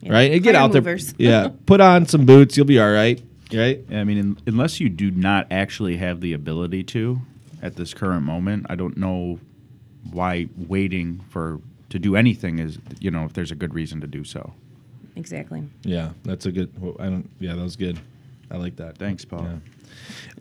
Yeah. 0.00 0.12
right? 0.12 0.30
And 0.32 0.42
get 0.42 0.54
Hire 0.54 0.64
out 0.64 0.72
there. 0.72 0.98
Yeah, 1.18 1.48
put 1.66 1.80
on 1.80 2.06
some 2.06 2.24
boots. 2.24 2.56
You'll 2.56 2.66
be 2.66 2.78
all 2.78 2.90
right. 2.92 3.20
Right? 3.52 3.84
Yeah, 3.88 4.00
I 4.00 4.04
mean, 4.04 4.18
un- 4.18 4.38
unless 4.46 4.80
you 4.80 4.88
do 4.88 5.10
not 5.10 5.46
actually 5.50 5.96
have 5.98 6.20
the 6.20 6.32
ability 6.32 6.84
to 6.84 7.20
at 7.62 7.76
this 7.76 7.92
current 7.94 8.24
moment, 8.24 8.66
I 8.68 8.74
don't 8.74 8.96
know 8.96 9.38
why 10.10 10.48
waiting 10.56 11.20
for 11.30 11.60
to 11.90 11.98
do 11.98 12.16
anything 12.16 12.58
is 12.58 12.78
you 13.00 13.10
know 13.10 13.24
if 13.24 13.32
there's 13.32 13.50
a 13.50 13.54
good 13.54 13.72
reason 13.74 14.00
to 14.02 14.06
do 14.06 14.22
so. 14.24 14.52
Exactly. 15.16 15.62
Yeah, 15.82 16.10
that's 16.24 16.46
a 16.46 16.52
good. 16.52 16.70
I 16.98 17.04
don't. 17.04 17.30
Yeah, 17.38 17.54
that 17.54 17.62
was 17.62 17.76
good. 17.76 17.98
I 18.50 18.56
like 18.56 18.76
that. 18.76 18.98
Thanks, 18.98 19.24
Paul. 19.24 19.46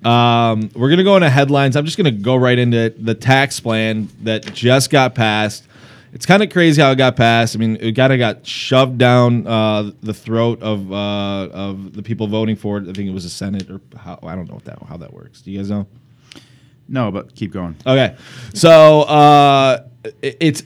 Yeah. 0.04 0.52
Um, 0.52 0.70
we're 0.76 0.90
gonna 0.90 1.04
go 1.04 1.16
into 1.16 1.30
headlines. 1.30 1.76
I'm 1.76 1.86
just 1.86 1.98
gonna 1.98 2.12
go 2.12 2.36
right 2.36 2.58
into 2.60 2.90
the 2.98 3.16
tax 3.16 3.60
plan 3.60 4.10
that 4.24 4.54
just 4.54 4.90
got 4.90 5.16
passed. 5.16 5.66
It's 6.12 6.26
kind 6.28 6.44
of 6.44 6.52
crazy 6.52 6.80
how 6.82 6.92
it 6.92 6.98
got 6.98 7.16
passed. 7.16 7.56
I 7.56 7.60
mean, 7.60 7.78
it 7.80 7.94
kind 7.94 8.14
of 8.14 8.20
got 8.20 8.46
shoved 8.46 8.98
down 9.00 9.48
uh, 9.48 9.92
the 10.02 10.14
throat 10.14 10.62
of 10.62 10.92
uh, 10.92 10.96
of 11.52 11.94
the 11.94 12.04
people 12.04 12.28
voting 12.28 12.56
for 12.56 12.78
it. 12.78 12.84
I 12.90 12.94
think 12.94 13.08
it 13.10 13.14
was 13.14 13.24
the 13.24 13.30
Senate 13.30 13.70
or 13.72 13.82
how 13.98 14.20
I 14.24 14.36
don't 14.36 14.48
know 14.48 14.56
what 14.56 14.66
that 14.66 14.80
how 14.84 14.98
that 14.98 15.14
works. 15.14 15.42
Do 15.42 15.52
you 15.52 15.58
guys 15.60 15.70
know? 15.72 15.88
No, 16.90 17.10
but 17.12 17.34
keep 17.34 17.52
going. 17.52 17.76
Okay, 17.88 18.16
so 18.54 19.04
uh, 19.04 19.86
it- 20.22 20.38
it's 20.40 20.64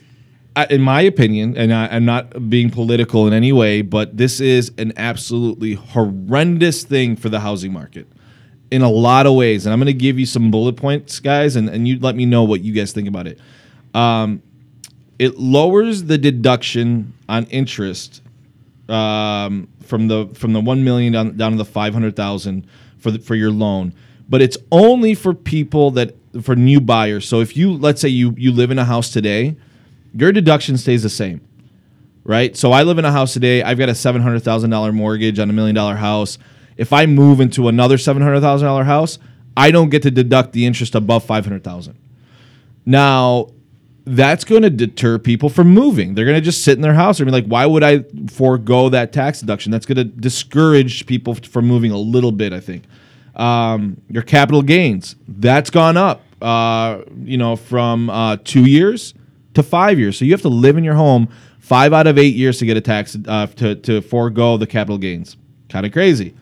In 0.64 0.80
my 0.82 1.02
opinion, 1.02 1.56
and 1.56 1.72
I, 1.72 1.88
I'm 1.88 2.04
not 2.04 2.50
being 2.50 2.70
political 2.70 3.26
in 3.26 3.32
any 3.32 3.52
way, 3.52 3.82
but 3.82 4.16
this 4.16 4.40
is 4.40 4.72
an 4.78 4.92
absolutely 4.96 5.74
horrendous 5.74 6.84
thing 6.84 7.16
for 7.16 7.28
the 7.28 7.40
housing 7.40 7.72
market. 7.72 8.08
in 8.70 8.82
a 8.82 8.88
lot 8.90 9.26
of 9.26 9.34
ways, 9.34 9.66
and 9.66 9.72
I'm 9.72 9.78
going 9.78 9.86
to 9.86 9.92
give 9.92 10.18
you 10.18 10.26
some 10.26 10.50
bullet 10.50 10.76
points, 10.76 11.20
guys, 11.20 11.56
and, 11.56 11.68
and 11.68 11.88
you 11.88 11.98
let 11.98 12.16
me 12.16 12.26
know 12.26 12.44
what 12.44 12.60
you 12.60 12.72
guys 12.72 12.92
think 12.92 13.08
about 13.08 13.26
it. 13.26 13.38
Um, 13.94 14.42
it 15.18 15.38
lowers 15.38 16.04
the 16.04 16.18
deduction 16.18 17.14
on 17.28 17.46
interest 17.46 18.22
um, 18.88 19.68
from 19.82 20.08
the 20.08 20.28
from 20.34 20.52
the 20.52 20.60
one 20.60 20.84
million 20.84 21.12
down 21.12 21.36
down 21.36 21.52
to 21.52 21.58
the 21.58 21.64
five 21.64 21.92
hundred 21.92 22.14
thousand 22.14 22.66
for 22.98 23.10
the, 23.10 23.18
for 23.18 23.34
your 23.34 23.50
loan, 23.50 23.94
but 24.28 24.42
it's 24.42 24.56
only 24.70 25.14
for 25.14 25.34
people 25.34 25.90
that 25.92 26.14
for 26.42 26.54
new 26.54 26.80
buyers. 26.80 27.26
So 27.26 27.40
if 27.40 27.56
you 27.56 27.72
let's 27.72 28.00
say 28.00 28.08
you 28.08 28.34
you 28.36 28.52
live 28.52 28.70
in 28.70 28.78
a 28.78 28.84
house 28.84 29.10
today, 29.10 29.56
your 30.14 30.32
deduction 30.32 30.76
stays 30.76 31.02
the 31.02 31.08
same, 31.10 31.40
right? 32.24 32.56
So 32.56 32.72
I 32.72 32.82
live 32.82 32.98
in 32.98 33.04
a 33.04 33.12
house 33.12 33.32
today. 33.32 33.62
I've 33.62 33.78
got 33.78 33.88
a 33.88 33.94
seven 33.94 34.22
hundred 34.22 34.40
thousand 34.40 34.70
dollar 34.70 34.92
mortgage 34.92 35.38
on 35.38 35.50
a 35.50 35.52
million 35.52 35.74
dollar 35.74 35.96
house. 35.96 36.38
If 36.76 36.92
I 36.92 37.06
move 37.06 37.40
into 37.40 37.68
another 37.68 37.98
seven 37.98 38.22
hundred 38.22 38.40
thousand 38.40 38.66
dollar 38.66 38.84
house, 38.84 39.18
I 39.56 39.70
don't 39.70 39.90
get 39.90 40.02
to 40.02 40.10
deduct 40.10 40.52
the 40.52 40.66
interest 40.66 40.94
above 40.94 41.24
five 41.24 41.44
hundred 41.44 41.64
thousand. 41.64 41.98
Now, 42.86 43.48
that's 44.04 44.44
going 44.44 44.62
to 44.62 44.70
deter 44.70 45.18
people 45.18 45.50
from 45.50 45.68
moving. 45.68 46.14
They're 46.14 46.24
going 46.24 46.38
to 46.38 46.44
just 46.44 46.64
sit 46.64 46.76
in 46.76 46.80
their 46.80 46.94
house 46.94 47.20
and 47.20 47.26
be 47.26 47.32
like, 47.32 47.44
why 47.44 47.66
would 47.66 47.84
I 47.84 48.04
forego 48.30 48.88
that 48.88 49.12
tax 49.12 49.40
deduction? 49.40 49.70
That's 49.70 49.84
going 49.84 49.98
to 49.98 50.04
discourage 50.04 51.04
people 51.04 51.34
from 51.34 51.66
moving 51.66 51.90
a 51.90 51.98
little 51.98 52.32
bit, 52.32 52.54
I 52.54 52.60
think. 52.60 52.84
Um, 53.36 54.00
your 54.08 54.22
capital 54.22 54.62
gains, 54.62 55.14
that's 55.28 55.68
gone 55.68 55.98
up, 55.98 56.22
uh, 56.40 57.02
you 57.22 57.36
know, 57.36 57.56
from 57.56 58.08
uh, 58.08 58.38
two 58.42 58.64
years 58.64 59.12
to 59.58 59.62
five 59.62 59.98
years. 59.98 60.18
So 60.18 60.24
you 60.24 60.32
have 60.32 60.42
to 60.42 60.48
live 60.48 60.76
in 60.76 60.84
your 60.84 60.94
home 60.94 61.28
five 61.58 61.92
out 61.92 62.06
of 62.06 62.18
eight 62.18 62.34
years 62.34 62.58
to 62.58 62.66
get 62.66 62.76
a 62.76 62.80
tax, 62.80 63.16
uh, 63.26 63.46
to, 63.46 63.74
to 63.74 64.00
forego 64.00 64.56
the 64.56 64.66
capital 64.66 64.98
gains. 64.98 65.36
Kind 65.68 65.84
of 65.84 65.92
crazy. 65.92 66.34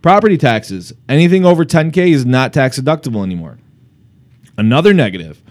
Property 0.00 0.36
taxes, 0.36 0.92
anything 1.08 1.44
over 1.44 1.64
10K 1.64 2.12
is 2.12 2.26
not 2.26 2.52
tax 2.52 2.78
deductible 2.78 3.22
anymore. 3.22 3.58
Another 4.56 4.92
negative. 4.92 5.42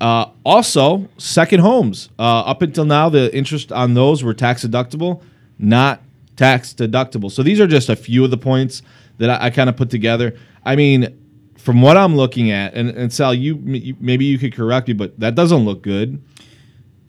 Uh, 0.00 0.30
also, 0.44 1.08
second 1.16 1.60
homes. 1.60 2.08
Uh, 2.18 2.40
up 2.40 2.62
until 2.62 2.84
now, 2.84 3.08
the 3.08 3.34
interest 3.34 3.70
on 3.70 3.94
those 3.94 4.24
were 4.24 4.34
tax 4.34 4.64
deductible, 4.64 5.22
not 5.58 6.02
tax 6.36 6.72
deductible. 6.72 7.30
So 7.30 7.42
these 7.42 7.60
are 7.60 7.66
just 7.66 7.88
a 7.88 7.96
few 7.96 8.24
of 8.24 8.30
the 8.30 8.36
points 8.36 8.82
that 9.18 9.30
I, 9.30 9.46
I 9.46 9.50
kind 9.50 9.70
of 9.70 9.76
put 9.76 9.90
together. 9.90 10.36
I 10.64 10.74
mean, 10.74 11.18
from 11.56 11.80
what 11.80 11.96
I'm 11.96 12.16
looking 12.16 12.50
at, 12.50 12.74
and, 12.74 12.90
and 12.90 13.12
Sal, 13.12 13.32
you, 13.32 13.56
you 13.64 13.96
maybe 14.00 14.24
you 14.24 14.38
could 14.38 14.52
correct 14.52 14.88
me, 14.88 14.94
but 14.94 15.18
that 15.20 15.36
doesn't 15.36 15.64
look 15.64 15.82
good. 15.82 16.20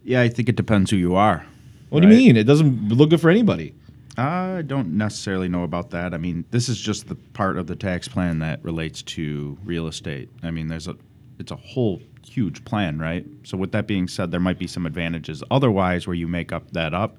Yeah, 0.04 0.22
I 0.22 0.30
think 0.30 0.50
it 0.50 0.56
depends 0.56 0.92
who 0.92 0.98
you 0.98 1.16
are. 1.16 1.46
What 1.90 2.02
do 2.02 2.08
you 2.08 2.16
mean? 2.16 2.38
It 2.38 2.46
doesn't 2.46 2.90
look 2.90 3.12
good 3.12 3.22
for 3.22 3.30
anybody. 3.30 3.76
I 4.18 4.64
don't 4.66 4.98
necessarily 4.98 5.48
know 5.48 5.64
about 5.64 5.92
that. 5.92 6.14
I 6.14 6.18
mean, 6.18 6.46
this 6.52 6.70
is 6.70 6.80
just 6.80 7.08
the 7.08 7.16
part 7.16 7.58
of 7.58 7.68
the 7.68 7.76
tax 7.76 8.08
plan 8.08 8.40
that 8.40 8.64
relates 8.64 9.02
to 9.04 9.58
real 9.64 9.88
estate. 9.88 10.30
I 10.42 10.52
mean, 10.52 10.68
there's 10.68 10.88
a 10.88 10.96
it's 11.40 11.52
a 11.52 11.56
whole 11.56 12.02
huge 12.26 12.64
plan, 12.66 13.00
right? 13.00 13.26
So 13.44 13.58
with 13.58 13.72
that 13.72 13.88
being 13.88 14.08
said, 14.08 14.32
there 14.32 14.40
might 14.40 14.60
be 14.60 14.68
some 14.68 14.86
advantages. 14.86 15.44
Otherwise, 15.50 16.06
where 16.08 16.16
you 16.16 16.28
make 16.28 16.52
up 16.52 16.72
that 16.72 16.94
up, 16.94 17.18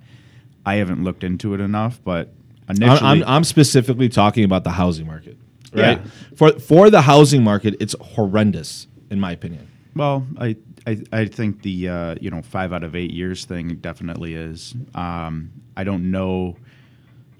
I 0.66 0.76
haven't 0.76 1.02
looked 1.02 1.24
into 1.24 1.54
it 1.54 1.60
enough, 1.60 2.00
but 2.04 2.32
initially, 2.68 2.98
I'm, 2.98 3.22
I'm, 3.22 3.28
I'm 3.28 3.44
specifically 3.44 4.08
talking 4.08 4.44
about 4.44 4.64
the 4.64 4.70
housing 4.70 5.06
market, 5.06 5.36
right? 5.72 6.00
Yeah. 6.00 6.10
For 6.36 6.58
for 6.58 6.90
the 6.90 7.02
housing 7.02 7.42
market, 7.42 7.76
it's 7.80 7.94
horrendous 8.00 8.86
in 9.10 9.20
my 9.20 9.32
opinion. 9.32 9.68
Well, 9.96 10.26
I, 10.38 10.56
I 10.86 11.02
I 11.12 11.24
think 11.26 11.62
the 11.62 11.88
uh, 11.88 12.14
you 12.20 12.30
know 12.30 12.42
five 12.42 12.72
out 12.72 12.84
of 12.84 12.94
eight 12.94 13.10
years 13.12 13.44
thing 13.44 13.76
definitely 13.76 14.34
is. 14.34 14.74
Um, 14.94 15.50
I 15.76 15.84
don't 15.84 16.10
know 16.10 16.56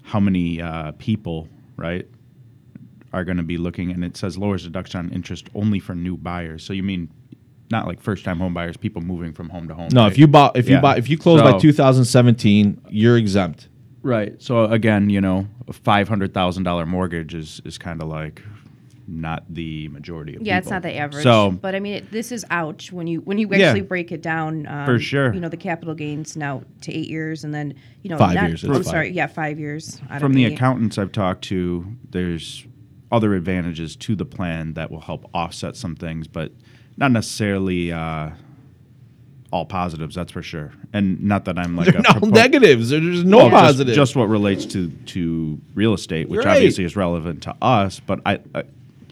how 0.03 0.19
many 0.19 0.61
uh, 0.61 0.91
people 0.93 1.47
right 1.77 2.07
are 3.13 3.23
going 3.23 3.37
to 3.37 3.43
be 3.43 3.57
looking, 3.57 3.91
and 3.91 4.03
it 4.03 4.17
says 4.17 4.37
lowers 4.37 4.63
deduction 4.63 4.99
on 4.99 5.11
interest 5.11 5.47
only 5.55 5.79
for 5.79 5.95
new 5.95 6.17
buyers. 6.17 6.63
So 6.63 6.73
you 6.73 6.83
mean 6.83 7.09
not 7.71 7.87
like 7.87 7.99
first 8.01 8.23
time 8.25 8.37
home 8.39 8.53
buyers, 8.53 8.77
people 8.77 9.01
moving 9.01 9.31
from 9.33 9.49
home 9.49 9.67
to 9.67 9.73
home? 9.73 9.89
No, 9.91 10.03
right? 10.03 10.11
if 10.11 10.17
you 10.17 10.27
bought 10.27 10.55
if 10.57 10.67
you 10.67 10.75
Yeah. 10.75 10.81
buy 10.81 10.97
if 10.97 11.09
you 11.09 11.17
close 11.17 11.41
by 11.41 11.57
2017, 11.57 12.81
you're 12.89 13.17
exempt. 13.17 13.69
right. 14.03 14.39
So 14.41 14.65
again, 14.65 15.09
you 15.09 15.21
know, 15.21 15.47
a 15.67 15.73
five 15.73 16.07
hundred 16.07 16.33
thousand 16.33 16.63
dollar 16.63 16.85
mortgage 16.85 17.33
is 17.33 17.61
is 17.65 17.77
kind 17.77 18.01
of 18.01 18.07
like 18.07 18.41
not 19.07 19.43
the 19.53 19.87
majority 19.89 20.35
of 20.35 20.41
Yeah, 20.41 20.57
it's 20.57 20.69
not 20.69 20.81
the 20.81 20.95
average. 20.95 21.23
So 21.23 21.51
but 21.51 21.75
I 21.75 21.79
mean, 21.79 21.93
it, 21.95 22.11
this 22.11 22.31
is 22.31 22.43
ouch 22.49 22.91
when 22.91 23.05
you 23.07 23.21
when 23.21 23.37
you 23.37 23.47
Yeah. 23.51 23.67
actually 23.67 23.81
break 23.81 24.11
it 24.11 24.21
down. 24.21 24.65
Um, 24.67 24.85
For 24.85 24.97
sure. 24.99 25.33
You 25.33 25.39
know, 25.39 25.49
the 25.49 25.57
capital 25.57 25.93
gains 25.93 26.35
now 26.35 26.63
to 26.81 26.91
eight 26.93 27.09
years, 27.09 27.43
and 27.43 27.53
then 27.53 27.75
you 28.01 28.09
know 28.09 28.17
Five 28.17 28.35
not- 28.35 28.47
years, 28.49 28.63
I'm 28.63 28.73
five. 28.73 28.85
sorry, 28.85 29.11
yeah, 29.11 29.27
five 29.27 29.59
years. 29.59 30.01
out 30.09 30.21
from 30.21 30.31
of 30.31 30.35
the 30.35 30.45
eight. 30.45 30.53
accountants 30.53 30.97
I've 30.97 31.11
talked 31.11 31.43
to, 31.45 31.85
there's 32.09 32.65
other 33.11 33.33
advantages 33.35 33.95
to 33.95 34.15
the 34.15 34.25
plan 34.25 34.73
that 34.73 34.89
will 34.89 35.01
help 35.01 35.29
offset 35.33 35.75
some 35.75 35.95
things, 35.95 36.27
but 36.27 36.51
not 36.97 37.11
necessarily 37.11 37.91
uh, 37.91 38.31
all 39.51 39.65
positives. 39.65 40.15
That's 40.15 40.31
for 40.31 40.41
sure. 40.41 40.73
And 40.91 41.21
not 41.23 41.45
that 41.45 41.57
I'm 41.57 41.75
like 41.75 41.85
There 41.85 41.95
are 41.95 41.99
a 41.99 42.01
no 42.01 42.09
propo- 42.27 42.33
negatives. 42.33 42.89
There's 42.89 43.23
no 43.23 43.47
Well, 43.47 43.73
just- 43.73 43.87
Just, 43.95 44.15
what 44.15 44.25
relates 44.27 44.65
to 44.67 44.89
to 44.89 45.61
real 45.75 45.93
estate, 45.93 46.27
which 46.27 46.39
Right. 46.43 46.55
obviously 46.55 46.83
is 46.83 46.95
relevant 46.95 47.43
to 47.43 47.55
us. 47.61 48.01
But 48.05 48.21
I, 48.25 48.39
I 48.55 48.63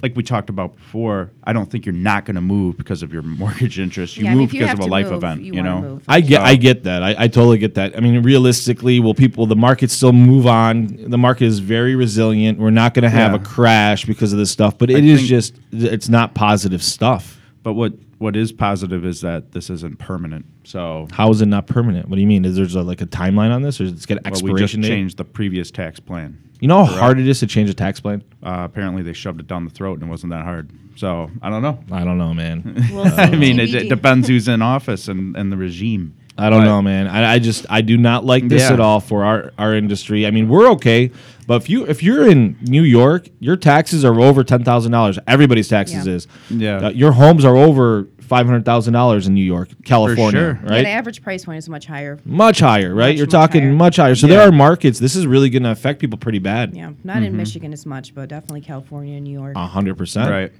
like 0.03 0.15
we 0.17 0.21
talked 0.21 0.49
about 0.49 0.75
before, 0.75 1.31
I 1.45 1.53
don't 1.53 1.71
think 1.71 1.85
you're 1.85 1.95
not 1.95 2.25
going 2.25 2.35
to 2.35 2.41
move 2.41 2.77
because 2.77 3.01
of 3.03 3.13
your 3.13 3.21
mortgage 3.41 3.79
interest. 3.79 4.17
You 4.17 4.25
Yeah, 4.25 4.31
I 4.31 4.33
mean, 4.33 4.41
move 4.41 4.53
you 4.53 4.59
because 4.59 4.73
of 4.77 4.85
a 4.85 4.89
life 4.89 5.05
move, 5.05 5.15
event. 5.23 5.41
you 5.41 5.53
You, 5.53 5.63
know. 5.63 5.81
move. 5.81 6.03
I 6.09 6.19
get 6.19 6.41
So- 6.41 6.43
I 6.43 6.55
get 6.55 6.83
that. 6.83 7.01
I, 7.01 7.15
I 7.17 7.27
totally 7.29 7.57
get 7.57 7.75
that. 7.75 7.95
I 7.97 8.01
mean, 8.01 8.21
realistically, 8.21 8.99
will 8.99 9.13
people 9.13 9.45
the 9.45 9.55
market 9.55 9.89
still 9.89 10.11
move 10.11 10.45
on? 10.45 10.87
The 11.09 11.17
market 11.17 11.45
is 11.45 11.59
very 11.59 11.95
resilient. 11.95 12.59
We're 12.59 12.69
not 12.69 12.93
going 12.93 13.03
to 13.03 13.09
have 13.09 13.31
Yeah. 13.31 13.37
a 13.39 13.43
crash 13.43 14.03
because 14.05 14.33
of 14.33 14.39
this 14.39 14.51
stuff, 14.51 14.77
but 14.77 14.91
it 14.91 14.97
I 14.97 14.99
is 14.99 15.25
just 15.27 15.55
it's 15.71 16.09
not 16.09 16.35
positive 16.35 16.83
stuff. 16.83 17.39
But 17.63 17.73
what 17.73 17.93
what 18.23 18.35
is 18.35 18.51
positive 18.51 19.05
is 19.05 19.21
that 19.21 19.51
this 19.51 19.69
isn't 19.69 19.99
permanent. 19.99 20.45
So 20.63 21.07
How 21.11 21.29
is 21.29 21.41
it 21.41 21.47
not 21.47 21.67
permanent? 21.67 22.07
What 22.09 22.15
do 22.15 22.21
you 22.21 22.27
mean? 22.27 22.45
Is 22.45 22.55
there's 22.55 22.75
a, 22.75 22.81
like 22.81 23.01
a 23.01 23.05
timeline 23.05 23.53
on 23.53 23.61
this, 23.61 23.79
or 23.79 23.83
is 23.83 23.91
it 23.91 24.07
get 24.07 24.23
well, 24.23 24.31
expiration 24.33 24.79
we 24.81 24.87
just 24.87 24.89
date? 24.89 24.95
changed 24.95 25.17
the 25.17 25.25
previous 25.25 25.69
tax 25.71 25.99
plan. 25.99 26.37
You 26.59 26.67
know 26.69 26.85
how 26.85 26.95
hard 26.95 27.19
it 27.19 27.27
is 27.27 27.41
to 27.41 27.47
change 27.47 27.69
a 27.69 27.73
tax 27.73 27.99
plan? 27.99 28.23
Uh, 28.41 28.61
apparently, 28.63 29.03
they 29.03 29.11
shoved 29.13 29.39
it 29.41 29.47
down 29.47 29.65
the 29.65 29.71
throat 29.71 29.95
and 29.99 30.03
it 30.03 30.09
wasn't 30.09 30.31
that 30.31 30.43
hard. 30.45 30.69
So 30.95 31.29
I 31.41 31.49
don't 31.49 31.61
know. 31.61 31.77
I 31.91 32.03
don't 32.05 32.17
know, 32.17 32.33
man. 32.33 32.87
We'll. 32.93 33.05
I 33.19 33.31
mean, 33.31 33.59
it, 33.59 33.73
it 33.75 33.89
depends 33.89 34.27
who's 34.29 34.47
in 34.47 34.61
office 34.61 35.07
and, 35.09 35.35
and 35.35 35.51
the 35.51 35.57
regime. 35.57 36.15
I 36.37 36.49
don't 36.49 36.61
But- 36.61 36.65
know, 36.65 36.81
man. 36.81 37.07
I, 37.07 37.33
I 37.33 37.39
just 37.39 37.65
I 37.69 37.81
do 37.81 37.95
not 37.97 38.25
like 38.25 38.47
this 38.47 38.61
Yeah. 38.63 38.73
at 38.73 38.79
all 38.79 38.99
for 39.01 39.23
our, 39.23 39.51
our 39.57 39.75
industry. 39.75 40.25
I 40.25 40.31
mean, 40.31 40.47
we're 40.49 40.67
okay, 40.71 41.11
but 41.45 41.61
if 41.61 41.69
you 41.69 41.85
if 41.85 42.01
you're 42.01 42.27
in 42.27 42.57
New 42.61 42.81
York, 42.81 43.27
your 43.39 43.55
taxes 43.57 44.03
are 44.05 44.19
over 44.19 44.43
ten 44.43 44.63
thousand 44.63 44.93
dollars. 44.93 45.19
Everybody's 45.27 45.67
taxes 45.67 46.07
Yeah. 46.07 46.13
is. 46.13 46.27
Yeah. 46.49 46.77
Uh, 46.77 46.89
your 46.91 47.11
homes 47.11 47.43
are 47.45 47.55
over 47.57 48.07
five 48.23 48.45
hundred 48.45 48.65
thousand 48.65 48.93
dollars 48.93 49.27
in 49.27 49.33
New 49.33 49.43
York, 49.43 49.69
California, 49.85 50.31
sure. 50.39 50.59
Yeah, 50.63 50.71
right? 50.71 50.83
the 50.83 50.89
average 50.89 51.21
price 51.21 51.45
point 51.45 51.57
is 51.59 51.69
much 51.69 51.85
higher. 51.85 52.19
much 52.25 52.59
higher, 52.59 52.93
right? 52.95 53.09
Much, 53.09 53.17
you're 53.17 53.25
much 53.27 53.31
talking 53.31 53.61
higher. 53.63 53.73
much 53.73 53.95
higher. 53.97 54.15
So 54.15 54.27
there 54.27 54.41
are 54.41 54.51
markets. 54.51 54.99
This 54.99 55.15
is 55.15 55.27
really 55.27 55.49
going 55.49 55.63
to 55.63 55.71
affect 55.71 55.99
people 55.99 56.17
pretty 56.17 56.39
bad. 56.39 56.75
Yeah, 56.75 56.93
not 57.03 57.17
Mm-hmm. 57.17 57.25
in 57.25 57.37
Michigan 57.37 57.73
as 57.73 57.85
much, 57.85 58.15
but 58.15 58.29
definitely 58.29 58.61
California 58.61 59.15
and 59.15 59.23
New 59.23 59.33
York. 59.39 59.55
A 59.55 59.67
hundred 59.67 59.97
percent. 59.97 60.29
Right. 60.29 60.51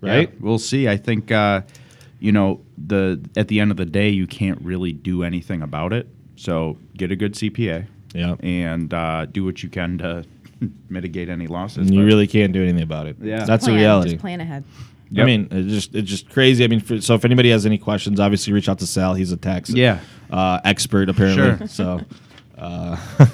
Right. 0.00 0.28
Yeah, 0.30 0.36
we'll 0.40 0.58
see. 0.58 0.88
I 0.88 0.96
think, 0.96 1.30
uh, 1.30 1.60
you 2.20 2.32
know, 2.32 2.60
the 2.78 3.20
at 3.36 3.48
the 3.48 3.60
end 3.60 3.70
of 3.70 3.76
the 3.76 3.84
day, 3.86 4.08
you 4.08 4.26
can't 4.26 4.60
really 4.62 4.92
do 4.92 5.22
anything 5.22 5.60
about 5.62 5.92
it. 5.92 6.08
So 6.36 6.78
get 6.96 7.10
a 7.12 7.16
good 7.16 7.34
CPA 7.34 7.86
Yeah. 8.14 8.36
and 8.40 8.92
uh, 8.94 9.26
do 9.26 9.44
what 9.44 9.62
you 9.62 9.68
can 9.68 9.98
to 9.98 10.24
mitigate 10.88 11.28
any 11.28 11.46
losses. 11.46 11.90
You 11.90 12.04
really 12.04 12.26
can't 12.26 12.52
do 12.52 12.62
anything 12.62 12.82
about 12.82 13.06
it. 13.08 13.16
Yeah. 13.20 13.44
That's 13.44 13.64
plan, 13.64 13.76
the 13.76 13.82
reality. 13.82 14.10
Just 14.12 14.20
plan 14.22 14.40
ahead. 14.40 14.64
I 15.16 15.24
mean, 15.24 15.48
it's 15.50 15.72
just 15.72 15.94
it's 15.94 16.08
just 16.08 16.30
crazy. 16.30 16.62
I 16.64 16.68
mean, 16.68 16.80
for, 16.80 17.00
so 17.00 17.14
if 17.14 17.24
anybody 17.24 17.50
has 17.50 17.66
any 17.66 17.78
questions, 17.78 18.20
obviously 18.20 18.52
reach 18.52 18.68
out 18.68 18.78
to 18.78 18.86
Sal. 18.86 19.14
He's 19.14 19.32
a 19.32 19.36
tax 19.36 19.70
Yeah. 19.70 19.98
uh, 20.30 20.60
expert 20.64 21.08
apparently. 21.08 21.66
Sure. 21.66 21.66
So, 21.68 22.00
uh, 22.56 22.96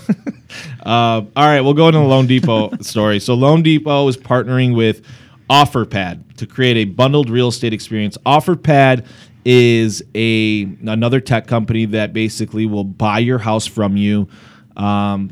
uh, 0.85 0.87
all 0.87 1.29
right, 1.37 1.61
we'll 1.61 1.75
go 1.75 1.89
into 1.89 1.99
the 1.99 2.05
Loan 2.07 2.27
Depot 2.27 2.71
story. 2.81 3.21
So 3.21 3.35
Loan 3.35 3.63
Depot 3.63 4.09
is 4.09 4.17
partnering 4.17 4.75
with 4.75 5.03
OfferPad 5.51 6.37
to 6.37 6.47
create 6.47 6.77
a 6.77 6.85
bundled 6.85 7.29
real 7.31 7.49
estate 7.49 7.73
experience. 7.73 8.17
OfferPad 8.27 9.07
is 9.45 10.03
a 10.15 10.63
another 10.87 11.21
tech 11.21 11.47
company 11.47 11.85
that 11.85 12.13
basically 12.13 12.67
will 12.67 12.85
buy 12.85 13.19
your 13.21 13.39
house 13.39 13.67
from 13.67 13.97
you. 13.97 14.29
Um, 14.77 15.31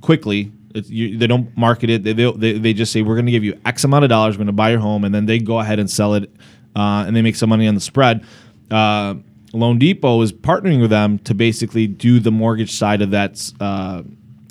quickly. 0.00 0.52
You, 0.86 1.18
they 1.18 1.26
don't 1.26 1.56
market 1.56 1.90
it. 1.90 2.04
They, 2.04 2.12
they, 2.12 2.58
they, 2.58 2.72
just 2.72 2.92
say, 2.92 3.02
we're 3.02 3.14
going 3.14 3.26
to 3.26 3.32
give 3.32 3.44
you 3.44 3.58
X 3.64 3.84
amount 3.84 4.04
of 4.04 4.10
dollars. 4.10 4.36
We're 4.36 4.44
going 4.44 4.46
to 4.48 4.52
buy 4.52 4.70
your 4.70 4.80
home. 4.80 5.04
And 5.04 5.14
then 5.14 5.26
they 5.26 5.38
go 5.38 5.58
ahead 5.58 5.78
and 5.78 5.90
sell 5.90 6.14
it 6.14 6.30
uh, 6.76 7.04
and 7.06 7.14
they 7.14 7.22
make 7.22 7.36
some 7.36 7.48
money 7.48 7.66
on 7.66 7.74
the 7.74 7.80
spread. 7.80 8.24
Uh, 8.70 9.16
Loan 9.52 9.78
Depot 9.78 10.20
is 10.22 10.32
partnering 10.32 10.80
with 10.80 10.90
them 10.90 11.18
to 11.20 11.34
basically 11.34 11.86
do 11.86 12.20
the 12.20 12.30
mortgage 12.30 12.72
side 12.72 13.02
of 13.02 13.10
that 13.12 13.52
uh, 13.60 14.02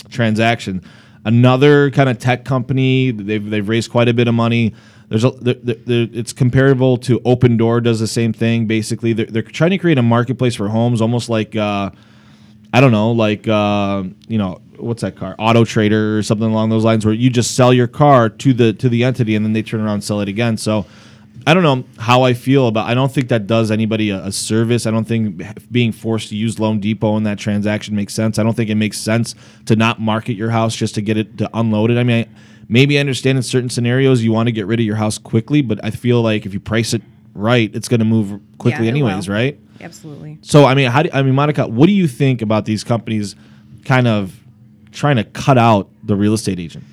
transaction. 0.10 0.82
Another 1.24 1.92
kind 1.92 2.10
of 2.10 2.20
tech 2.20 2.46
company, 2.46 3.12
they've, 3.12 3.50
they've 3.50 3.68
raised 3.68 3.92
quite 3.92 4.08
a 4.08 4.14
bit 4.14 4.28
of 4.28 4.34
money. 4.34 4.74
There's 5.10 5.24
a, 5.24 5.34
it's 5.44 6.34
comparable 6.34 6.98
to 7.00 7.22
Open 7.24 7.58
Door 7.58 7.82
does 7.82 8.00
the 8.00 8.08
same 8.08 8.34
thing. 8.34 8.66
Basically, 8.66 9.14
they're, 9.14 9.26
they're 9.26 9.42
trying 9.42 9.72
to 9.72 9.78
create 9.78 9.98
a 9.98 10.04
marketplace 10.04 10.56
for 10.56 10.68
homes, 10.68 11.02
almost 11.02 11.30
like 11.30 11.56
uh, 11.56 11.92
I 12.78 12.80
don't 12.80 12.92
know, 12.92 13.12
like 13.12 13.48
uh, 13.48 14.04
you 14.28 14.38
know, 14.38 14.62
what's 14.78 15.02
that 15.02 15.16
car? 15.16 15.34
Auto 15.40 15.66
Trader 15.66 16.20
or 16.20 16.22
something 16.22 16.48
along 16.48 16.70
those 16.70 16.86
lines, 16.86 17.08
where 17.08 17.14
you 17.16 17.32
just 17.32 17.56
sell 17.56 17.74
your 17.74 17.88
car 17.88 18.30
to 18.30 18.54
the 18.54 18.72
to 18.74 18.88
the 18.88 19.04
entity 19.04 19.36
and 19.36 19.44
then 19.44 19.54
they 19.54 19.64
turn 19.64 19.80
around 19.80 19.96
and 19.96 20.04
sell 20.04 20.22
it 20.22 20.30
again. 20.30 20.58
So. 20.58 20.86
I 21.46 21.54
don't 21.54 21.64
know 21.64 21.86
how 21.98 22.24
I 22.24 22.34
feel 22.34 22.68
about. 22.68 22.90
I 22.90 22.94
don't 22.94 23.10
think 23.10 23.30
that 23.30 23.48
does 23.48 23.72
anybody 23.72 24.10
a, 24.10 24.26
a 24.26 24.32
service. 24.34 24.86
I 24.86 24.92
don't 24.92 25.06
think 25.06 25.42
being 25.72 25.94
forced 25.94 26.28
to 26.30 26.36
use 26.36 26.60
Loan 26.60 26.82
Depot 26.82 27.16
in 27.16 27.24
that 27.24 27.40
transaction 27.40 27.96
makes 27.96 28.14
sense. 28.14 28.38
I 28.38 28.44
don't 28.44 28.54
think 28.54 28.70
it 28.70 28.76
makes 28.76 28.98
sense 28.98 29.34
to 29.68 29.78
not 29.78 30.02
market 30.02 30.34
your 30.34 30.50
house 30.50 30.76
just 30.76 30.94
to 30.96 31.02
get 31.02 31.16
it 31.16 31.38
to 31.38 31.50
unload 31.54 31.90
it. 31.90 31.98
I 31.98 32.04
mean, 32.04 32.26
I, 32.26 32.30
maybe 32.68 32.98
I 32.98 33.00
understand 33.00 33.38
in 33.38 33.44
certain 33.44 33.70
scenarios 33.70 34.24
you 34.24 34.34
want 34.34 34.48
to 34.48 34.52
get 34.52 34.66
rid 34.66 34.82
of 34.82 34.86
your 34.86 34.98
house 34.98 35.18
quickly, 35.18 35.62
but 35.62 35.80
I 35.86 35.92
feel 35.92 36.22
like 36.22 36.46
if 36.46 36.54
you 36.54 36.60
price 36.60 36.94
it 36.94 37.02
right, 37.34 37.74
it's 37.74 37.88
going 37.88 38.02
to 38.02 38.06
move 38.06 38.42
quickly 38.58 38.86
Yeah, 38.86 38.92
anyways, 38.92 39.30
will. 39.30 39.36
right? 39.36 39.58
Absolutely. 39.82 40.38
So 40.42 40.66
I 40.66 40.74
mean, 40.74 40.90
how 40.92 41.04
do, 41.04 41.10
I 41.14 41.22
mean, 41.22 41.36
Monica, 41.36 41.68
what 41.68 41.88
do 41.88 41.94
you 41.94 42.08
think 42.08 42.42
about 42.42 42.66
these 42.66 42.84
companies 42.84 43.36
kind 43.86 44.08
of 44.08 44.40
trying 44.92 45.18
to 45.18 45.24
cut 45.24 45.58
out 45.58 45.90
the 46.04 46.16
real 46.16 46.34
estate 46.34 46.60
agent? 46.60 46.84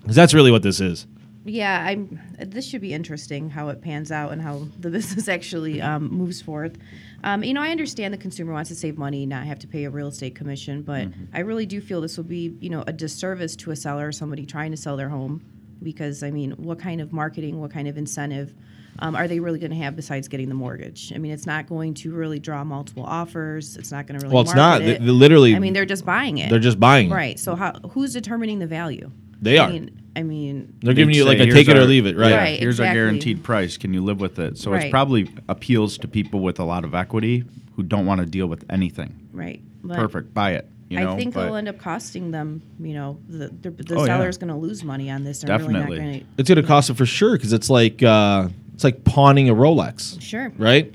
Because 0.00 0.16
that's 0.16 0.34
really 0.34 0.50
what 0.50 0.62
this 0.62 0.80
is. 0.80 1.06
Yeah, 1.46 1.84
I'm. 1.86 2.20
This 2.38 2.66
should 2.66 2.80
be 2.80 2.94
interesting 2.94 3.50
how 3.50 3.68
it 3.68 3.82
pans 3.82 4.10
out 4.10 4.32
and 4.32 4.40
how 4.40 4.66
the 4.80 4.90
business 4.90 5.28
actually 5.28 5.80
um, 5.80 6.10
moves 6.10 6.40
forth. 6.40 6.78
Um, 7.22 7.42
you 7.44 7.54
know, 7.54 7.62
I 7.62 7.70
understand 7.70 8.12
the 8.12 8.18
consumer 8.18 8.52
wants 8.52 8.68
to 8.68 8.74
save 8.74 8.98
money, 8.98 9.26
not 9.26 9.44
have 9.44 9.58
to 9.60 9.66
pay 9.66 9.84
a 9.84 9.90
real 9.90 10.08
estate 10.08 10.34
commission, 10.34 10.82
but 10.82 11.08
I 11.32 11.40
really 11.40 11.66
do 11.66 11.80
feel 11.80 12.00
this 12.00 12.16
will 12.16 12.24
be, 12.24 12.56
you 12.60 12.70
know, 12.70 12.84
a 12.86 12.92
disservice 12.92 13.56
to 13.56 13.70
a 13.70 13.76
seller 13.76 14.08
or 14.08 14.12
somebody 14.12 14.44
trying 14.44 14.70
to 14.72 14.76
sell 14.76 14.96
their 14.96 15.08
home, 15.08 15.42
because 15.82 16.22
I 16.22 16.30
mean, 16.30 16.52
what 16.52 16.78
kind 16.78 17.00
of 17.00 17.12
marketing, 17.12 17.60
what 17.60 17.70
kind 17.70 17.88
of 17.88 17.96
incentive 17.96 18.54
um, 19.00 19.14
are 19.16 19.26
they 19.28 19.40
really 19.40 19.58
going 19.58 19.70
to 19.72 19.76
have 19.78 19.96
besides 19.96 20.28
getting 20.28 20.48
the 20.48 20.54
mortgage? 20.54 21.12
I 21.14 21.18
mean, 21.18 21.32
it's 21.32 21.46
not 21.46 21.66
going 21.68 21.94
to 21.94 22.12
really 22.12 22.38
draw 22.38 22.62
multiple 22.64 23.02
offers. 23.04 23.76
It's 23.76 23.90
not 23.92 24.06
going 24.06 24.18
to 24.20 24.24
really. 24.24 24.34
Well, 24.34 24.42
it's 24.42 24.54
not. 24.54 24.80
market 24.80 24.84
They- 24.84 24.92
it. 24.96 24.98
they 25.06 25.10
literally- 25.10 25.54
I 25.54 25.58
mean, 25.58 25.72
they're 25.72 25.84
just 25.84 26.04
buying 26.04 26.38
it. 26.38 26.50
They're 26.50 26.58
just 26.58 26.78
buying 26.80 27.10
it. 27.10 27.14
right. 27.14 27.38
So 27.38 27.54
how? 27.54 27.72
Who's 27.90 28.12
determining 28.12 28.58
the 28.58 28.66
value? 28.66 29.10
They 29.42 29.58
I 29.58 29.66
are. 29.66 29.70
mean, 29.70 29.90
I 30.16 30.22
mean, 30.22 30.72
They're 30.80 30.94
giving 30.94 31.12
They'd 31.12 31.18
you 31.18 31.24
like 31.24 31.38
a 31.38 31.44
"Here's 31.44 31.54
take 31.54 31.68
it 31.68 31.76
or 31.76 31.84
leave 31.84 32.06
it, 32.06 32.16
right? 32.16 32.32
Right, 32.32 32.58
here's 32.58 32.78
our 32.80 32.92
guaranteed 32.94 33.42
price. 33.42 33.76
Can 33.76 33.92
you 33.92 34.02
live 34.02 34.20
with 34.20 34.38
it? 34.38 34.56
So 34.58 34.72
it's 34.74 34.88
probably 34.90 35.28
appeals 35.48 35.98
to 35.98 36.08
people 36.08 36.40
with 36.40 36.60
a 36.60 36.64
lot 36.64 36.84
of 36.84 36.94
equity 36.94 37.44
who 37.76 37.82
don't 37.82 38.06
want 38.06 38.20
to 38.20 38.26
deal 38.26 38.46
with 38.46 38.64
anything. 38.70 39.28
right. 39.32 39.60
But 39.82 39.96
Perfect, 39.98 40.32
buy 40.32 40.52
it. 40.52 40.66
You 40.88 41.00
know, 41.00 41.12
I 41.12 41.16
think 41.16 41.34
but 41.34 41.44
it'll 41.44 41.56
end 41.56 41.68
up 41.68 41.78
costing 41.78 42.30
them. 42.30 42.62
You 42.80 42.94
know, 42.94 43.18
the 43.28 43.48
the, 43.48 43.70
the 43.70 43.94
Oh, 43.96 44.04
yeah. 44.06 44.18
going 44.18 44.48
to 44.48 44.54
lose 44.54 44.84
money 44.84 45.10
on 45.10 45.24
this. 45.24 45.40
They're 45.40 45.48
Definitely. 45.48 45.74
really 45.74 45.96
not 45.96 46.04
going 46.20 46.26
It's 46.38 46.48
going 46.48 46.60
to 46.62 46.66
cost 46.66 46.88
it 46.90 46.94
for 46.94 47.04
sure 47.06 47.32
because 47.36 47.52
it's 47.52 47.68
like 47.68 48.02
uh, 48.02 48.48
it's 48.84 48.96
like 48.96 49.04
pawning 49.04 49.48
a 49.48 49.54
Rolex. 49.54 50.20
Sure. 50.20 50.52
right? 50.58 50.92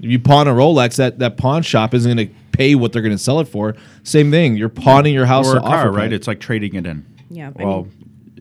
If 0.00 0.10
you 0.10 0.18
pawn 0.18 0.48
a 0.48 0.52
Rolex, 0.52 0.96
that 0.96 1.18
that 1.20 1.36
pawn 1.36 1.62
shop 1.62 1.94
isn't 1.94 2.16
going 2.16 2.28
to 2.28 2.34
pay 2.52 2.74
what 2.74 2.92
they're 2.92 3.02
going 3.02 3.14
to 3.14 3.22
sell 3.22 3.40
it 3.40 3.46
for. 3.48 3.74
Same 4.04 4.30
thing. 4.30 4.56
You're 4.56 4.68
pawning 4.68 5.14
your 5.14 5.26
house 5.26 5.46
or 5.48 5.56
a 5.58 5.60
to 5.60 5.66
offer 5.66 5.82
car, 5.84 5.92
right? 5.92 6.10
pay. 6.10 6.16
It's 6.16 6.26
like 6.26 6.40
trading 6.40 6.74
it 6.74 6.86
in. 6.86 7.04
Yeah, 7.30 7.50
I 7.56 7.64
Well, 7.64 7.82
mean- 7.84 7.92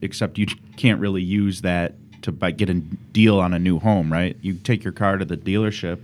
except 0.02 0.38
you 0.38 0.48
can't 0.78 1.00
really 1.00 1.22
use 1.22 1.62
that 1.62 1.94
to 2.24 2.32
buy, 2.32 2.52
get 2.52 2.70
a 2.70 2.74
deal 2.76 3.40
on 3.40 3.54
a 3.54 3.60
new 3.60 3.80
home, 3.80 4.12
right? 4.12 4.36
You 4.42 4.54
take 4.56 4.84
your 4.84 4.94
car 4.94 5.18
to 5.18 5.26
the 5.26 5.38
dealership. 5.38 6.00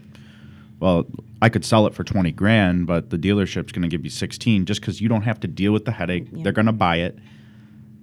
Well, 0.79 1.05
I 1.41 1.49
could 1.49 1.65
sell 1.65 1.87
it 1.87 1.93
for 1.95 2.03
twenty 2.03 2.31
grand, 2.31 2.85
but 2.87 3.09
the 3.09 3.17
dealership's 3.17 3.71
going 3.71 3.81
to 3.83 3.87
give 3.87 4.03
you 4.03 4.09
sixteen 4.11 4.65
just 4.65 4.79
because 4.81 5.01
you 5.01 5.09
don't 5.09 5.23
have 5.23 5.39
to 5.41 5.47
deal 5.47 5.71
with 5.73 5.85
the 5.85 5.91
headache. 5.91 6.27
Yeah. 6.31 6.43
They're 6.43 6.53
going 6.53 6.67
to 6.67 6.71
buy 6.71 6.97
it. 6.97 7.17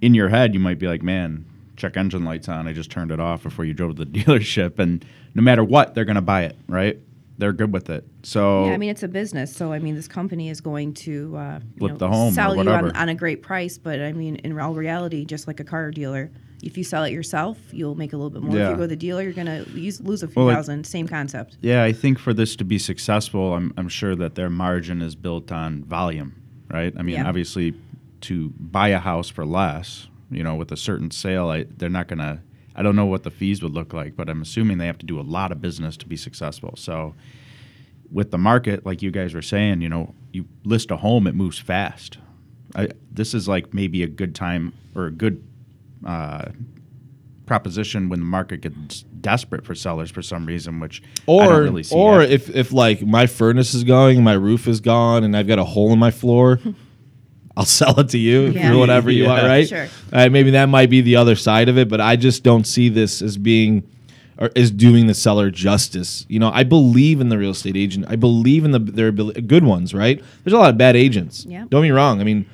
In 0.01 0.13
your 0.13 0.27
head, 0.29 0.53
you 0.53 0.59
might 0.59 0.77
be 0.79 0.87
like, 0.87 1.01
"Man, 1.01 1.45
check 1.75 1.97
engine 1.97 2.23
lights 2.25 2.47
on. 2.49 2.67
I 2.67 2.73
just 2.73 2.89
turned 2.91 3.11
it 3.11 3.19
off 3.19 3.43
before 3.43 3.65
you 3.65 3.73
drove 3.73 3.95
to 3.97 4.05
the 4.05 4.11
dealership." 4.19 4.79
And 4.79 5.03
no 5.33 5.41
matter 5.41 5.63
what, 5.63 5.93
they're 5.95 6.05
going 6.05 6.15
to 6.15 6.21
buy 6.21 6.43
it, 6.43 6.55
right? 6.67 6.97
They're 7.37 7.51
good 7.53 7.73
with 7.73 7.89
it. 7.89 8.05
So 8.23 8.65
Yeah, 8.67 8.71
I 8.73 8.77
mean 8.77 8.89
it's 8.89 9.03
a 9.03 9.09
business, 9.09 9.53
so 9.53 9.73
I 9.73 9.79
mean 9.79 9.93
this 9.95 10.07
company 10.07 10.49
is 10.49 10.61
going 10.61 10.93
to 10.93 11.35
uh, 11.35 11.59
Flip 11.77 11.91
know, 11.91 11.97
the 11.97 12.07
home 12.07 12.33
sell 12.33 12.55
you 12.55 12.69
on, 12.69 12.95
on 12.95 13.09
a 13.09 13.15
great 13.15 13.41
price. 13.41 13.77
But 13.77 13.99
I 14.01 14.13
mean, 14.13 14.37
in 14.37 14.57
all 14.57 14.73
reality, 14.73 15.25
just 15.25 15.45
like 15.47 15.59
a 15.59 15.65
car 15.65 15.91
dealer, 15.91 16.31
if 16.63 16.77
you 16.77 16.85
sell 16.85 17.03
it 17.03 17.11
yourself, 17.11 17.57
you'll 17.73 17.95
make 17.95 18.13
a 18.13 18.15
little 18.15 18.29
bit 18.29 18.41
more. 18.41 18.57
If 18.57 18.69
you 18.69 18.75
go 18.75 18.81
to 18.83 18.87
the 18.87 18.95
dealer, 18.95 19.21
you're 19.21 19.33
going 19.33 19.47
to 19.47 19.69
lose 19.71 20.23
a 20.23 20.27
few 20.29 20.41
Well, 20.43 20.49
it- 20.49 20.53
thousand. 20.55 20.85
Same 20.87 21.09
concept. 21.09 21.57
Yeah, 21.61 21.83
I 21.83 21.91
think 21.91 22.19
for 22.19 22.33
this 22.33 22.55
to 22.55 22.63
be 22.63 22.79
successful, 22.79 23.53
I'm, 23.53 23.73
I'm 23.75 23.89
sure 23.89 24.15
that 24.15 24.35
their 24.35 24.49
margin 24.49 25.01
is 25.01 25.13
built 25.15 25.51
on 25.51 25.83
volume, 25.83 26.41
right? 26.71 26.93
I 26.97 27.01
mean, 27.01 27.15
Yeah. 27.15 27.27
obviously, 27.27 27.73
to 28.21 28.49
buy 28.57 28.87
a 28.89 28.99
house 28.99 29.27
for 29.29 29.45
less, 29.45 30.07
you 30.31 30.43
know, 30.43 30.55
with 30.55 30.71
a 30.71 30.77
certain 30.77 31.11
sale, 31.11 31.49
I, 31.49 31.65
they're 31.77 31.89
not 31.89 32.07
going 32.07 32.19
to, 32.19 32.39
I 32.75 32.83
don't 32.83 32.95
know 32.95 33.05
what 33.05 33.23
the 33.23 33.31
fees 33.31 33.61
would 33.61 33.73
look 33.73 33.93
like, 33.93 34.15
but 34.15 34.29
I'm 34.29 34.41
assuming 34.41 34.77
they 34.77 34.87
have 34.87 34.97
to 34.99 35.05
do 35.05 35.19
a 35.19 35.23
lot 35.23 35.51
of 35.51 35.61
business 35.61 35.97
to 35.97 36.07
be 36.07 36.17
successful. 36.17 36.73
So, 36.77 37.15
with 38.11 38.31
the 38.31 38.37
market, 38.37 38.85
like 38.85 39.01
you 39.01 39.11
guys 39.11 39.33
were 39.33 39.41
saying, 39.41 39.81
you 39.81 39.89
know, 39.89 40.13
you 40.31 40.45
list 40.63 40.91
a 40.91 40.97
home, 40.97 41.27
it 41.27 41.35
moves 41.35 41.57
fast. 41.57 42.17
I, 42.75 42.89
this 43.11 43.33
is 43.33 43.47
like 43.47 43.73
maybe 43.73 44.03
a 44.03 44.07
good 44.07 44.35
time 44.35 44.73
or 44.95 45.05
a 45.07 45.11
good 45.11 45.43
uh, 46.05 46.49
proposition 47.45 48.09
when 48.09 48.19
the 48.19 48.25
market 48.25 48.61
gets 48.61 49.03
desperate 49.21 49.65
for 49.65 49.75
sellers 49.75 50.11
for 50.11 50.21
some 50.21 50.45
reason, 50.45 50.79
which 50.79 51.01
I 51.27 51.31
or 51.31 51.45
don't 51.45 51.63
really 51.63 51.83
see. 51.83 51.95
or 51.95 52.21
if 52.21 52.49
if 52.49 52.71
like 52.71 53.01
my 53.01 53.27
furnace 53.27 53.73
is 53.73 53.83
going, 53.83 54.23
my 54.23 54.33
roof 54.33 54.67
is 54.67 54.81
gone, 54.81 55.23
and 55.23 55.35
I've 55.35 55.47
got 55.47 55.59
a 55.59 55.63
hole 55.63 55.91
in 55.93 55.99
my 55.99 56.11
floor, 56.11 56.59
I'll 57.57 57.65
sell 57.65 57.99
it 57.99 58.09
to 58.09 58.17
you 58.17 58.47
Yeah. 58.51 58.71
for 58.71 58.77
whatever 58.77 59.09
you 59.11 59.25
want, 59.25 59.43
right? 59.43 59.67
Sure. 59.67 59.87
Maybe 60.11 60.51
that 60.51 60.65
might 60.67 60.89
be 60.89 61.01
the 61.01 61.15
other 61.15 61.35
side 61.35 61.69
of 61.69 61.77
it, 61.77 61.87
but 61.89 62.01
I 62.01 62.15
just 62.15 62.43
don't 62.43 62.65
see 62.67 62.89
this 62.89 63.21
as 63.21 63.37
being 63.37 63.83
or 64.37 64.49
is 64.55 64.69
doing 64.71 65.07
the 65.07 65.13
seller 65.13 65.49
justice. 65.49 66.25
You 66.27 66.39
know, 66.39 66.51
I 66.53 66.63
believe 66.63 67.21
in 67.21 67.29
the 67.29 67.37
real 67.37 67.51
estate 67.51 67.77
agent. 67.77 68.05
I 68.09 68.17
believe 68.17 68.65
in 68.65 68.71
the 68.71 68.79
their 68.79 69.07
ability, 69.07 69.41
good 69.41 69.63
ones, 69.63 69.93
right? 69.93 70.21
There's 70.43 70.53
a 70.53 70.57
lot 70.57 70.69
of 70.69 70.77
bad 70.77 70.97
agents. 70.97 71.45
Yeah. 71.47 71.63
Don't 71.69 71.83
be 71.83 71.91
wrong. 71.91 72.19
I 72.19 72.25
mean, 72.25 72.45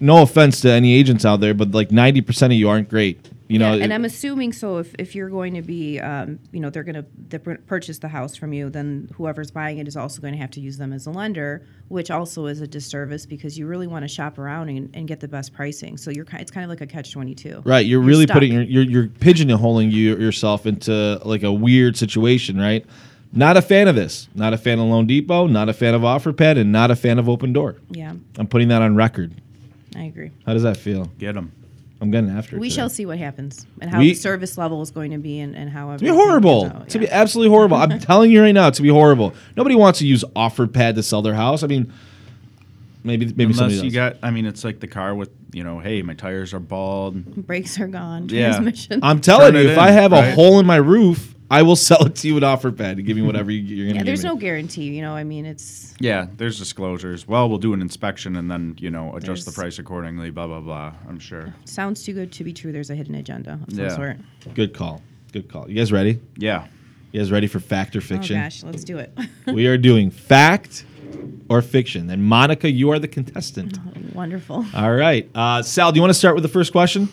no 0.00 0.22
offense 0.22 0.60
to 0.62 0.70
any 0.70 0.94
agents 0.94 1.24
out 1.24 1.40
there, 1.40 1.54
but 1.54 1.72
like 1.72 1.90
90% 1.90 2.46
of 2.46 2.52
you 2.52 2.68
aren't 2.68 2.88
great. 2.88 3.26
You 3.48 3.60
know, 3.60 3.74
yeah, 3.74 3.84
and 3.84 3.92
it- 3.92 3.94
I'm 3.94 4.04
assuming 4.04 4.52
so. 4.52 4.78
If, 4.78 4.92
if 4.98 5.14
you're 5.14 5.28
going 5.28 5.54
to 5.54 5.62
be, 5.62 6.00
um, 6.00 6.40
you 6.50 6.58
know, 6.58 6.68
they're 6.68 6.82
going 6.82 7.04
to 7.30 7.38
purchase 7.66 7.98
the 7.98 8.08
house 8.08 8.34
from 8.34 8.52
you, 8.52 8.68
then 8.70 9.08
whoever's 9.14 9.52
buying 9.52 9.78
it 9.78 9.86
is 9.86 9.96
also 9.96 10.20
going 10.20 10.34
to 10.34 10.38
have 10.40 10.50
to 10.52 10.60
use 10.60 10.78
them 10.78 10.92
as 10.92 11.06
a 11.06 11.12
lender, 11.12 11.64
which 11.86 12.10
also 12.10 12.46
is 12.46 12.60
a 12.60 12.66
disservice 12.66 13.24
because 13.24 13.56
you 13.56 13.68
really 13.68 13.86
want 13.86 14.02
to 14.02 14.08
shop 14.08 14.38
around 14.38 14.68
and, 14.70 14.90
and 14.94 15.06
get 15.06 15.20
the 15.20 15.28
best 15.28 15.52
pricing. 15.52 15.96
So 15.96 16.10
you're 16.10 16.26
it's 16.32 16.50
kind 16.50 16.64
of 16.64 16.70
like 16.70 16.80
a 16.80 16.88
catch 16.88 17.12
twenty 17.12 17.36
two. 17.36 17.62
Right, 17.64 17.86
you're 17.86 18.00
really 18.00 18.24
stuck. 18.24 18.34
putting 18.34 18.52
your, 18.52 18.62
you're 18.62 18.82
you're 18.82 19.06
pigeonholing 19.06 19.92
you 19.92 20.16
yourself 20.16 20.66
into 20.66 21.20
like 21.24 21.44
a 21.44 21.52
weird 21.52 21.96
situation, 21.96 22.58
right? 22.58 22.84
Not 23.32 23.56
a 23.56 23.62
fan 23.62 23.86
of 23.86 23.94
this. 23.94 24.28
Not 24.34 24.54
a 24.54 24.58
fan 24.58 24.80
of 24.80 24.86
Loan 24.86 25.06
Depot. 25.06 25.46
Not 25.46 25.68
a 25.68 25.72
fan 25.72 25.94
of 25.94 26.02
OfferPad, 26.02 26.58
and 26.58 26.72
not 26.72 26.90
a 26.90 26.96
fan 26.96 27.18
of 27.18 27.28
Open 27.28 27.52
Door. 27.52 27.76
Yeah, 27.90 28.14
I'm 28.38 28.48
putting 28.48 28.68
that 28.68 28.82
on 28.82 28.96
record. 28.96 29.34
I 29.96 30.04
agree. 30.04 30.30
How 30.44 30.52
does 30.52 30.62
that 30.64 30.76
feel? 30.76 31.06
get 31.18 31.34
them. 31.34 31.52
I'm 32.00 32.10
getting 32.10 32.28
after 32.28 32.56
it. 32.56 32.58
We 32.58 32.68
today. 32.68 32.76
shall 32.76 32.88
see 32.90 33.06
what 33.06 33.16
happens 33.18 33.64
and 33.80 33.90
how 33.90 33.98
We- 34.00 34.10
the 34.10 34.14
service 34.16 34.58
level 34.58 34.82
is 34.82 34.90
going 34.90 35.12
to 35.12 35.18
be 35.18 35.40
and, 35.40 35.56
and 35.56 35.70
how 35.70 35.96
to 35.96 35.98
be 36.04 36.10
horrible. 36.10 36.66
It's 36.82 36.92
to 36.92 36.98
be 36.98 37.08
absolutely 37.08 37.50
horrible. 37.50 37.78
I'm 37.78 37.98
telling 38.00 38.30
you 38.30 38.42
right 38.42 38.52
now, 38.52 38.68
to 38.68 38.82
be 38.82 38.90
horrible. 38.90 39.32
Nobody 39.56 39.74
wants 39.76 40.00
to 40.00 40.06
use 40.06 40.22
OfferPad 40.36 40.96
to 40.96 41.02
sell 41.02 41.22
their 41.22 41.32
house. 41.34 41.62
I 41.62 41.68
mean, 41.68 41.90
maybe 43.02 43.26
maybe 43.26 43.44
Unless 43.44 43.56
somebody 43.58 43.76
you 43.76 43.82
does. 43.84 43.94
got, 43.94 44.16
I 44.22 44.30
mean, 44.30 44.44
it's 44.44 44.62
like 44.64 44.80
the 44.80 44.86
car 44.88 45.14
with, 45.14 45.30
you 45.52 45.64
know, 45.64 45.78
hey, 45.78 46.02
my 46.02 46.12
tires 46.14 46.52
are 46.52 46.60
bald. 46.60 47.46
brakes 47.46 47.80
are 47.80 47.86
gone, 47.86 48.28
Yeah. 48.28 48.48
transmission. 48.52 49.00
I'm 49.02 49.20
telling 49.22 49.52
Turn 49.52 49.62
you, 49.62 49.68
it 49.68 49.72
if 49.72 49.78
in, 49.78 49.84
I 49.84 49.90
have 49.92 50.12
a 50.12 50.16
right? 50.16 50.34
hole 50.34 50.58
in 50.60 50.66
my 50.66 50.76
roof, 50.76 51.34
I 51.50 51.62
will 51.62 51.76
sell 51.88 52.04
it 52.06 52.16
to 52.16 52.28
you 52.28 52.34
with 52.34 52.42
OfferPad 52.42 52.96
to 52.96 53.02
give 53.02 53.16
me 53.16 53.22
whatever 53.22 53.50
you, 53.50 53.60
you're 53.60 53.86
going 53.86 53.88
to 53.88 53.94
yeah, 53.94 53.98
give 54.00 54.06
there's 54.06 54.24
me. 54.24 54.30
no 54.30 54.36
guarantee. 54.36 54.84
You 54.84 55.02
know, 55.02 55.14
I 55.14 55.24
mean, 55.24 55.46
it's 55.46 55.94
Yeah, 56.00 56.26
there's 56.36 56.58
disclosures. 56.58 57.26
Well, 57.28 57.48
we'll 57.48 57.58
do 57.58 57.72
an 57.72 57.80
inspection 57.80 58.36
and 58.36 58.50
then, 58.50 58.74
you 58.78 58.90
know, 58.90 59.14
adjust 59.16 59.46
the 59.46 59.52
price 59.52 59.78
accordingly, 59.78 60.30
blah, 60.30 60.46
blah, 60.46 60.60
blah. 60.60 60.92
I'm 61.08 61.18
sure. 61.18 61.54
sounds 61.64 62.02
too 62.02 62.12
good 62.14 62.32
to 62.32 62.44
be 62.44 62.52
true. 62.52 62.72
There's 62.72 62.90
a 62.90 62.94
hidden 62.94 63.14
agenda 63.14 63.60
of 63.66 63.74
some 63.74 63.84
Yeah. 63.84 63.94
sort. 63.96 64.16
Good 64.54 64.74
call. 64.74 65.02
Good 65.32 65.48
call. 65.48 65.68
You 65.68 65.76
guys 65.76 65.92
ready? 65.92 66.20
Yeah. 66.36 66.66
You 67.12 67.20
guys 67.20 67.30
ready 67.30 67.46
for 67.46 67.60
fact 67.60 67.94
or 67.94 68.00
Oh 68.00 68.02
fiction? 68.02 68.36
gosh, 68.40 68.62
let's 68.62 68.84
do 68.84 68.98
it. 68.98 69.16
we 69.46 69.66
are 69.66 69.78
doing 69.78 70.10
fact 70.10 70.84
or 71.48 71.62
fiction. 71.62 72.10
And 72.10 72.24
Monica, 72.24 72.68
you 72.70 72.90
are 72.90 72.98
the 72.98 73.08
contestant. 73.08 73.78
Wonderful. 74.14 74.66
All 74.74 74.92
right. 74.94 75.28
Uh, 75.34 75.62
Sal, 75.62 75.92
do 75.92 75.96
you 75.96 76.02
want 76.02 76.10
to 76.10 76.18
start 76.18 76.34
with 76.34 76.42
the 76.42 76.48
first 76.48 76.72
question? 76.72 77.08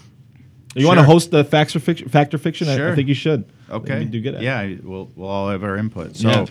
You 0.75 0.87
want 0.87 0.99
to 0.99 1.03
host 1.03 1.31
the 1.31 1.43
facts 1.43 1.75
or 1.75 1.79
fiction, 1.79 2.09
fact 2.09 2.33
or 2.33 2.37
fiction? 2.37 2.67
I- 2.67 2.91
I, 2.91 2.95
think 2.95 3.07
you 3.07 3.13
should. 3.13 3.45
Okay. 3.69 4.01
You 4.01 4.05
do 4.05 4.21
good 4.21 4.35
at 4.35 4.41
it. 4.41 4.45
Yeah, 4.45 4.75
we'll, 4.83 5.09
we'll 5.15 5.29
all 5.29 5.49
have 5.49 5.63
our 5.63 5.77
input. 5.77 6.15
So, 6.15 6.29
Yeah. 6.29 6.45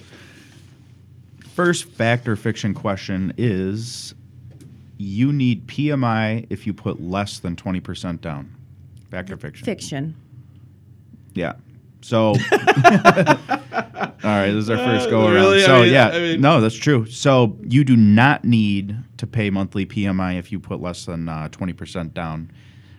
first 1.54 1.84
fact 1.86 2.28
or 2.28 2.36
fiction 2.36 2.74
question 2.74 3.32
is 3.36 4.14
you 4.98 5.32
need 5.32 5.66
PMI 5.66 6.46
if 6.50 6.66
you 6.66 6.72
put 6.72 7.00
less 7.02 7.38
than 7.40 7.56
20% 7.56 8.20
down. 8.20 8.54
Fact 9.10 9.30
or 9.30 9.36
fiction? 9.36 9.64
Fiction. 9.64 10.14
Yeah. 11.34 11.54
So, 12.02 12.28
all 12.32 12.34
right, 14.24 14.50
this 14.50 14.64
is 14.64 14.70
our 14.70 14.76
first 14.76 15.08
go 15.10 15.26
around. 15.26 15.36
Uh, 15.36 15.40
really? 15.40 15.62
I 15.62 15.66
So, 15.66 15.82
mean- 15.82 15.92
yeah, 15.92 16.08
I 16.08 16.18
mean- 16.18 16.40
no, 16.40 16.60
that's 16.60 16.74
true. 16.76 17.06
So, 17.06 17.56
you 17.62 17.84
do 17.84 17.96
not 17.96 18.44
need 18.44 18.96
to 19.18 19.26
pay 19.26 19.50
monthly 19.50 19.86
PMI 19.86 20.38
if 20.38 20.50
you 20.52 20.58
put 20.60 20.80
less 20.80 21.04
than 21.06 21.28
uh, 21.28 21.48
20% 21.50 22.12
down. 22.14 22.50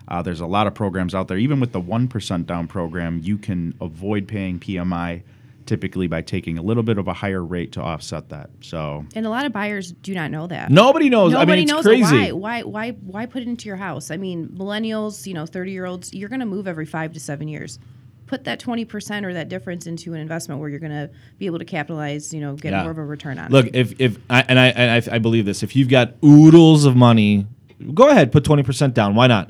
Uh, 0.08 0.22
there's 0.22 0.40
a 0.42 0.46
lot 0.48 0.68
of 0.68 0.74
programs 0.74 1.16
out 1.16 1.28
there. 1.28 1.38
Even 1.38 1.60
with 1.60 1.72
the 1.72 1.82
1% 1.82 2.46
down 2.46 2.68
program, 2.68 3.20
you 3.24 3.38
can 3.38 3.74
avoid 3.82 4.28
paying 4.28 4.60
PMI 4.60 5.24
typically 5.66 6.08
by 6.08 6.22
taking 6.22 6.58
a 6.58 6.62
little 6.62 6.84
bit 6.84 6.98
of 6.98 7.08
a 7.08 7.14
higher 7.14 7.42
rate 7.44 7.72
to 7.72 7.82
offset 7.82 8.28
that. 8.28 8.50
So 8.60 9.06
And 9.16 9.26
a 9.26 9.30
lot 9.30 9.46
of 9.46 9.54
buyers 9.54 9.94
do 9.94 10.14
not 10.14 10.30
know 10.30 10.46
that. 10.48 10.70
Nobody 10.70 11.08
knows. 11.10 11.34
I 11.34 11.40
Nobody 11.40 11.62
mean, 11.62 11.64
it's 11.64 11.72
knows 11.72 11.86
crazy. 11.86 12.32
Why, 12.34 12.62
why, 12.62 12.62
why, 12.64 12.92
why 12.92 13.26
put 13.26 13.44
it 13.44 13.48
into 13.48 13.68
your 13.68 13.78
house? 13.78 14.12
I 14.12 14.18
mean, 14.18 14.50
millennials, 14.50 15.26
you 15.26 15.34
know, 15.34 15.46
thirty-year-olds, 15.46 16.14
you're 16.14 16.28
going 16.28 16.42
to 16.42 16.46
move 16.46 16.68
every 16.68 16.86
five 16.86 17.14
to 17.14 17.20
seven 17.22 17.48
years. 17.48 17.80
Put 18.26 18.44
that 18.44 18.60
twenty 18.60 18.84
percent 18.84 19.26
or 19.26 19.34
that 19.36 19.48
difference 19.48 19.88
into 19.88 20.14
an 20.14 20.20
investment 20.20 20.60
where 20.60 20.68
you're 20.70 20.80
going 20.80 20.92
to 20.92 21.10
be 21.38 21.46
able 21.46 21.60
to 21.60 21.66
capitalize. 21.66 22.34
You 22.34 22.42
know, 22.42 22.56
get 22.56 22.72
Yeah. 22.74 22.82
more 22.82 22.92
of 22.92 22.98
a 22.98 23.06
return 23.06 23.40
on. 23.40 23.50
Look, 23.50 23.68
it. 23.68 23.76
if 23.76 23.94
if 24.02 24.18
I, 24.30 24.44
and 24.50 24.60
I 24.60 24.68
and 24.68 25.10
I, 25.10 25.16
I 25.16 25.20
believe 25.20 25.46
this, 25.46 25.64
if 25.64 25.78
you've 25.78 25.88
got 25.90 26.14
oodles 26.24 26.84
of 26.84 26.98
money, 26.98 27.48
go 27.94 28.10
ahead, 28.10 28.34
put 28.34 28.44
twenty 28.44 28.64
percent 28.64 28.94
down. 28.96 29.16
Why 29.16 29.28
not? 29.28 29.50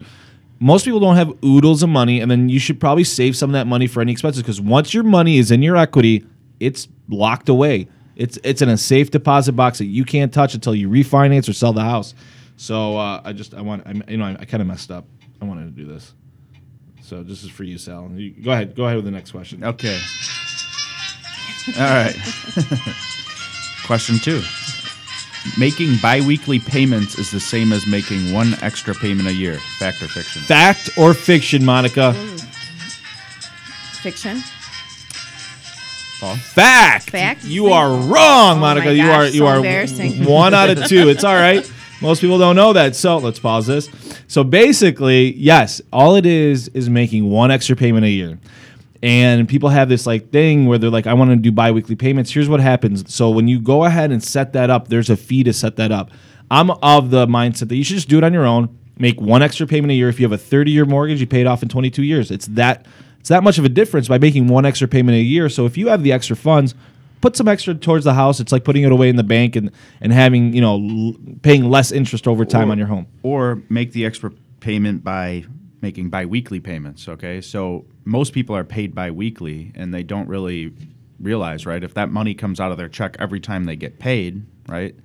Most 0.63 0.85
people 0.85 1.01
don't 1.01 1.17
have 1.17 1.33
oodles 1.43 1.83
of 1.83 1.89
money, 1.89 2.21
and 2.21 2.31
then 2.31 2.47
you 2.47 2.57
should 2.57 2.79
probably 2.79 3.03
save 3.03 3.35
some 3.35 3.49
of 3.49 3.53
that 3.53 3.67
money 3.67 3.85
for 3.85 3.99
any 3.99 4.13
expenses 4.13 4.41
because 4.41 4.61
once 4.61 4.93
your 4.93 5.03
money 5.03 5.37
is 5.37 5.51
in 5.51 5.61
your 5.61 5.75
equity, 5.75 6.25
it's 6.61 6.87
locked 7.09 7.49
away. 7.49 7.89
It's 8.15 8.39
it's 8.45 8.61
in 8.61 8.69
a 8.69 8.77
safe 8.77 9.11
deposit 9.11 9.51
box 9.51 9.79
that 9.79 9.87
you 9.87 10.05
can't 10.05 10.33
touch 10.33 10.53
until 10.53 10.73
you 10.73 10.87
refinance 10.87 11.49
or 11.49 11.53
sell 11.53 11.73
the 11.73 11.83
house. 11.83 12.15
So 12.55 12.95
uh, 12.97 13.21
I 13.25 13.33
just 13.33 13.53
I 13.53 13.59
want 13.59 13.85
I, 13.85 14.09
you 14.09 14.15
know 14.15 14.23
I, 14.23 14.37
I 14.39 14.45
kind 14.45 14.61
of 14.61 14.67
messed 14.67 14.89
up. 14.89 15.05
I 15.41 15.45
wanted 15.45 15.65
to 15.65 15.71
do 15.71 15.85
this. 15.85 16.13
So 17.01 17.23
this 17.23 17.43
is 17.43 17.49
for 17.49 17.65
you, 17.65 17.77
Sal. 17.77 18.09
You, 18.15 18.31
go 18.31 18.53
ahead. 18.53 18.73
Go 18.73 18.85
ahead 18.85 18.95
with 18.95 19.03
the 19.03 19.11
next 19.11 19.31
question. 19.31 19.65
Okay. 19.65 19.99
All 21.77 21.83
right. 21.83 22.15
Question 23.85 24.17
two. 24.17 24.41
Making 25.57 25.97
biweekly 26.01 26.59
payments 26.59 27.17
is 27.19 27.29
the 27.31 27.39
same 27.39 27.73
as 27.73 27.85
making 27.85 28.31
one 28.33 28.55
extra 28.61 28.93
payment 28.93 29.27
a 29.27 29.33
year. 29.33 29.57
Fact 29.77 30.01
or 30.01 30.07
fiction? 30.07 30.41
Fact 30.43 30.89
or 30.97 31.13
fiction, 31.13 31.65
Monica? 31.65 32.13
Mm. 32.15 32.39
fiction. 34.01 34.41
Paul? 36.19 36.35
Fact. 36.37 37.09
Fact? 37.09 37.43
You 37.43 37.67
are 37.67 37.89
oh 37.89 37.97
wrong, 38.07 38.57
Oh 38.57 38.59
Monica. 38.61 38.85
my 38.87 38.91
you 38.91 39.03
gosh, 39.03 39.15
are 39.15 39.25
you 39.27 39.39
so 39.39 39.47
are 39.47 39.55
embarrassing. 39.57 40.23
one 40.25 40.53
out 40.53 40.69
of 40.69 40.85
two. 40.87 41.09
It's 41.09 41.23
all 41.25 41.35
right. 41.35 41.69
Most 42.01 42.21
people 42.21 42.37
don't 42.37 42.55
know 42.55 42.73
that. 42.73 42.95
So 42.95 43.17
let's 43.17 43.39
pause 43.39 43.67
this. 43.67 43.89
So 44.27 44.43
basically, 44.43 45.33
yes, 45.35 45.81
all 45.91 46.15
it 46.15 46.25
is 46.25 46.69
is 46.69 46.89
making 46.89 47.29
one 47.29 47.51
extra 47.51 47.75
payment 47.75 48.05
a 48.05 48.09
year. 48.09 48.39
And 49.03 49.49
people 49.49 49.67
have 49.67 49.89
this 49.89 50.07
like 50.07 50.31
thing 50.31 50.65
where 50.65 50.77
they're 50.77 50.89
like, 50.89 51.07
I 51.07 51.13
want 51.13 51.29
to 51.31 51.35
do 51.35 51.51
biweekly 51.51 51.95
payments. 51.95 52.31
Here's 52.31 52.47
what 52.47 52.61
happens. 52.61 53.13
So 53.13 53.29
when 53.29 53.49
you 53.49 53.59
go 53.59 53.83
ahead 53.83 54.11
and 54.11 54.23
set 54.23 54.53
that 54.53 54.69
up, 54.69 54.87
there's 54.87 55.09
a 55.09 55.17
fee 55.17 55.43
to 55.43 55.51
set 55.51 55.75
that 55.75 55.91
up. 55.91 56.09
I'm 56.49 56.71
of 56.71 57.09
the 57.09 57.27
mindset 57.27 57.67
that 57.67 57.75
you 57.75 57.83
should 57.83 57.97
just 57.97 58.07
do 58.07 58.17
it 58.17 58.23
on 58.23 58.31
your 58.31 58.45
own. 58.45 58.75
Make 58.97 59.19
one 59.19 59.41
extra 59.41 59.67
payment 59.67 59.91
a 59.91 59.93
year. 59.95 60.07
If 60.07 60.21
you 60.21 60.25
have 60.25 60.31
a 60.31 60.37
30 60.37 60.71
year 60.71 60.85
mortgage, 60.85 61.19
you 61.19 61.27
pay 61.27 61.41
it 61.41 61.47
off 61.47 61.61
in 61.61 61.67
22 61.67 62.01
years. 62.01 62.31
It's 62.31 62.45
that 62.47 62.85
it's 63.19 63.27
that 63.27 63.43
much 63.43 63.57
of 63.57 63.65
a 63.65 63.69
difference 63.69 64.07
by 64.07 64.19
making 64.19 64.47
one 64.47 64.65
extra 64.65 64.87
payment 64.87 65.17
a 65.17 65.21
year. 65.21 65.49
So 65.49 65.65
if 65.65 65.77
you 65.77 65.89
have 65.89 66.01
the 66.03 66.13
extra 66.13 66.37
funds, 66.37 66.73
put 67.19 67.35
some 67.35 67.47
extra 67.49 67.73
towards 67.75 68.05
the 68.05 68.13
house. 68.13 68.39
It's 68.39 68.51
like 68.53 68.63
putting 68.63 68.83
it 68.83 68.91
away 68.93 69.09
in 69.09 69.17
the 69.17 69.23
bank 69.23 69.57
and 69.57 69.69
and 69.99 70.13
having 70.13 70.53
you 70.53 70.61
know 70.61 70.75
l- 70.75 71.15
paying 71.41 71.69
less 71.69 71.91
interest 71.91 72.25
over 72.25 72.45
time 72.45 72.69
Or- 72.69 72.71
on 72.71 72.77
your 72.77 72.87
home. 72.87 73.07
Or 73.23 73.61
make 73.67 73.91
the 73.91 74.05
extra 74.05 74.31
payment 74.61 75.03
by 75.03 75.43
making 75.81 76.09
biweekly 76.09 76.61
payments. 76.61 77.09
Okay. 77.09 77.41
So 77.41 77.85
most 78.05 78.33
people 78.33 78.55
are 78.55 78.63
paid 78.63 78.93
biweekly 78.93 79.71
and 79.75 79.93
they 79.93 80.03
don't 80.03 80.27
really 80.27 80.73
realize, 81.19 81.65
right? 81.65 81.83
If 81.83 81.93
that 81.93 82.09
money 82.09 82.33
comes 82.33 82.59
out 82.59 82.71
of 82.71 82.77
their 82.77 82.89
check 82.89 83.15
every 83.19 83.39
time 83.39 83.63
they 83.63 83.75
get 83.75 83.99
paid, 83.99 84.45
right? 84.67 84.95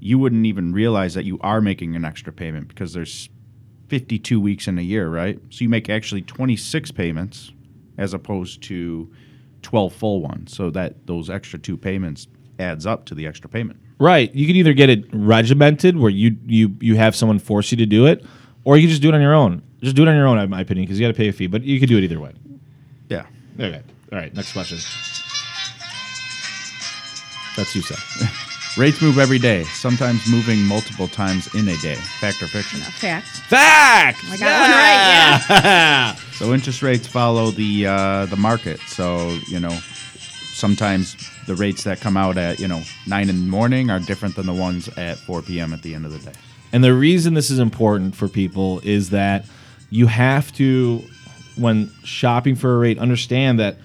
You 0.00 0.18
wouldn't 0.18 0.46
even 0.46 0.72
realize 0.72 1.14
that 1.14 1.24
you 1.24 1.38
are 1.40 1.60
making 1.60 1.96
an 1.96 2.04
extra 2.04 2.32
payment 2.32 2.68
because 2.68 2.92
there's 2.92 3.28
52 3.88 4.40
weeks 4.40 4.66
in 4.66 4.78
a 4.78 4.82
year, 4.82 5.08
right? 5.08 5.40
So 5.50 5.62
you 5.62 5.68
make 5.68 5.88
actually 5.88 6.22
26 6.22 6.90
payments 6.92 7.52
as 7.98 8.12
opposed 8.12 8.62
to 8.64 9.10
12 9.62 9.92
full 9.92 10.20
ones. 10.20 10.54
So 10.54 10.70
that 10.70 11.06
those 11.06 11.30
extra 11.30 11.58
two 11.58 11.76
payments 11.76 12.26
adds 12.58 12.86
up 12.86 13.06
to 13.06 13.14
the 13.14 13.26
extra 13.26 13.48
payment. 13.48 13.80
Right. 13.98 14.34
You 14.34 14.46
can 14.46 14.56
either 14.56 14.72
get 14.74 14.90
it 14.90 15.04
regimented 15.12 15.96
where 15.96 16.10
you 16.10 16.36
you 16.44 16.76
you 16.80 16.96
have 16.96 17.16
someone 17.16 17.38
force 17.38 17.70
you 17.70 17.78
to 17.78 17.86
do 17.86 18.06
it, 18.06 18.24
or 18.64 18.76
you 18.76 18.82
can 18.82 18.90
just 18.90 19.02
do 19.02 19.08
it 19.08 19.14
on 19.14 19.22
your 19.22 19.34
own. 19.34 19.62
Just 19.82 19.96
do 19.96 20.02
it 20.02 20.08
on 20.08 20.16
your 20.16 20.26
own, 20.26 20.38
in 20.38 20.48
my 20.50 20.60
opinion, 20.60 20.86
because 20.86 20.98
you 20.98 21.06
got 21.06 21.12
to 21.12 21.16
pay 21.16 21.28
a 21.28 21.32
fee. 21.32 21.46
But 21.46 21.62
you 21.62 21.78
could 21.80 21.88
do 21.88 21.98
it 21.98 22.04
either 22.04 22.18
way. 22.20 22.32
Yeah. 23.08 23.26
Okay. 23.58 23.82
All 24.12 24.18
right. 24.18 24.34
Next 24.34 24.52
question. 24.52 24.78
That's 27.56 27.74
you, 27.74 27.82
Seth. 27.82 28.42
Rates 28.78 29.00
move 29.00 29.18
every 29.18 29.38
day, 29.38 29.64
sometimes 29.64 30.30
moving 30.30 30.60
multiple 30.66 31.08
times 31.08 31.52
in 31.54 31.66
a 31.66 31.76
day. 31.78 31.94
Fact 32.20 32.42
or 32.42 32.46
fiction? 32.46 32.80
Fact. 32.80 33.26
Fact. 33.26 34.18
I 34.30 34.36
got 34.36 34.60
one 34.60 34.70
right, 34.70 35.64
Yeah. 35.64 36.16
So 36.36 36.52
interest 36.52 36.82
rates 36.82 37.06
follow 37.06 37.50
the 37.50 37.86
uh, 37.86 38.26
the 38.26 38.36
market. 38.36 38.78
So 38.80 39.38
you 39.48 39.58
know, 39.58 39.70
sometimes 40.52 41.16
the 41.46 41.54
rates 41.54 41.84
that 41.84 42.00
come 42.02 42.18
out 42.18 42.36
at 42.36 42.58
you 42.60 42.68
know 42.68 42.82
nine 43.06 43.30
in 43.30 43.36
the 43.40 43.50
morning 43.50 43.90
are 43.90 43.98
different 44.00 44.36
than 44.36 44.44
the 44.44 44.52
ones 44.52 44.88
at 44.98 45.16
four 45.16 45.40
p.m. 45.40 45.72
at 45.72 45.80
the 45.80 45.94
end 45.94 46.04
of 46.04 46.12
the 46.12 46.18
day. 46.18 46.36
And 46.74 46.84
the 46.84 46.92
reason 46.92 47.32
this 47.32 47.50
is 47.50 47.58
important 47.58 48.14
for 48.14 48.28
people 48.28 48.80
is 48.80 49.08
that 49.10 49.46
you 49.90 50.06
have 50.06 50.52
to, 50.54 51.02
when 51.56 51.90
shopping 52.04 52.54
for 52.54 52.74
a 52.74 52.78
rate, 52.78 52.98
understand 52.98 53.60
that 53.60 53.76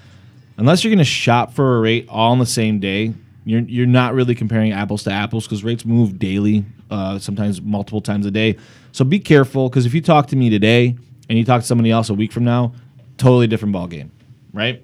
unless 0.56 0.82
you're 0.82 0.90
going 0.90 0.98
to 0.98 1.04
shop 1.04 1.52
for 1.52 1.78
a 1.78 1.80
rate 1.80 2.06
all 2.08 2.32
on 2.32 2.38
the 2.38 2.46
same 2.46 2.80
day, 2.80 3.14
you're, 3.44 3.60
you're 3.60 3.86
not 3.86 4.14
really 4.14 4.34
comparing 4.34 4.72
apples 4.72 5.04
to 5.04 5.10
apples 5.10 5.44
because 5.44 5.64
rates 5.64 5.84
move 5.84 6.18
daily, 6.18 6.64
uh, 6.90 7.18
sometimes 7.18 7.60
multiple 7.60 8.00
times 8.00 8.26
a 8.26 8.30
day. 8.30 8.56
So 8.92 9.04
be 9.04 9.18
careful 9.18 9.68
because 9.68 9.86
if 9.86 9.94
you 9.94 10.00
talk 10.00 10.28
to 10.28 10.36
me 10.36 10.50
today 10.50 10.96
and 11.28 11.38
you 11.38 11.44
talk 11.44 11.62
to 11.62 11.66
somebody 11.66 11.90
else 11.90 12.10
a 12.10 12.14
week 12.14 12.32
from 12.32 12.44
now, 12.44 12.74
totally 13.16 13.46
different 13.46 13.72
ball 13.72 13.86
game, 13.86 14.10
right? 14.52 14.82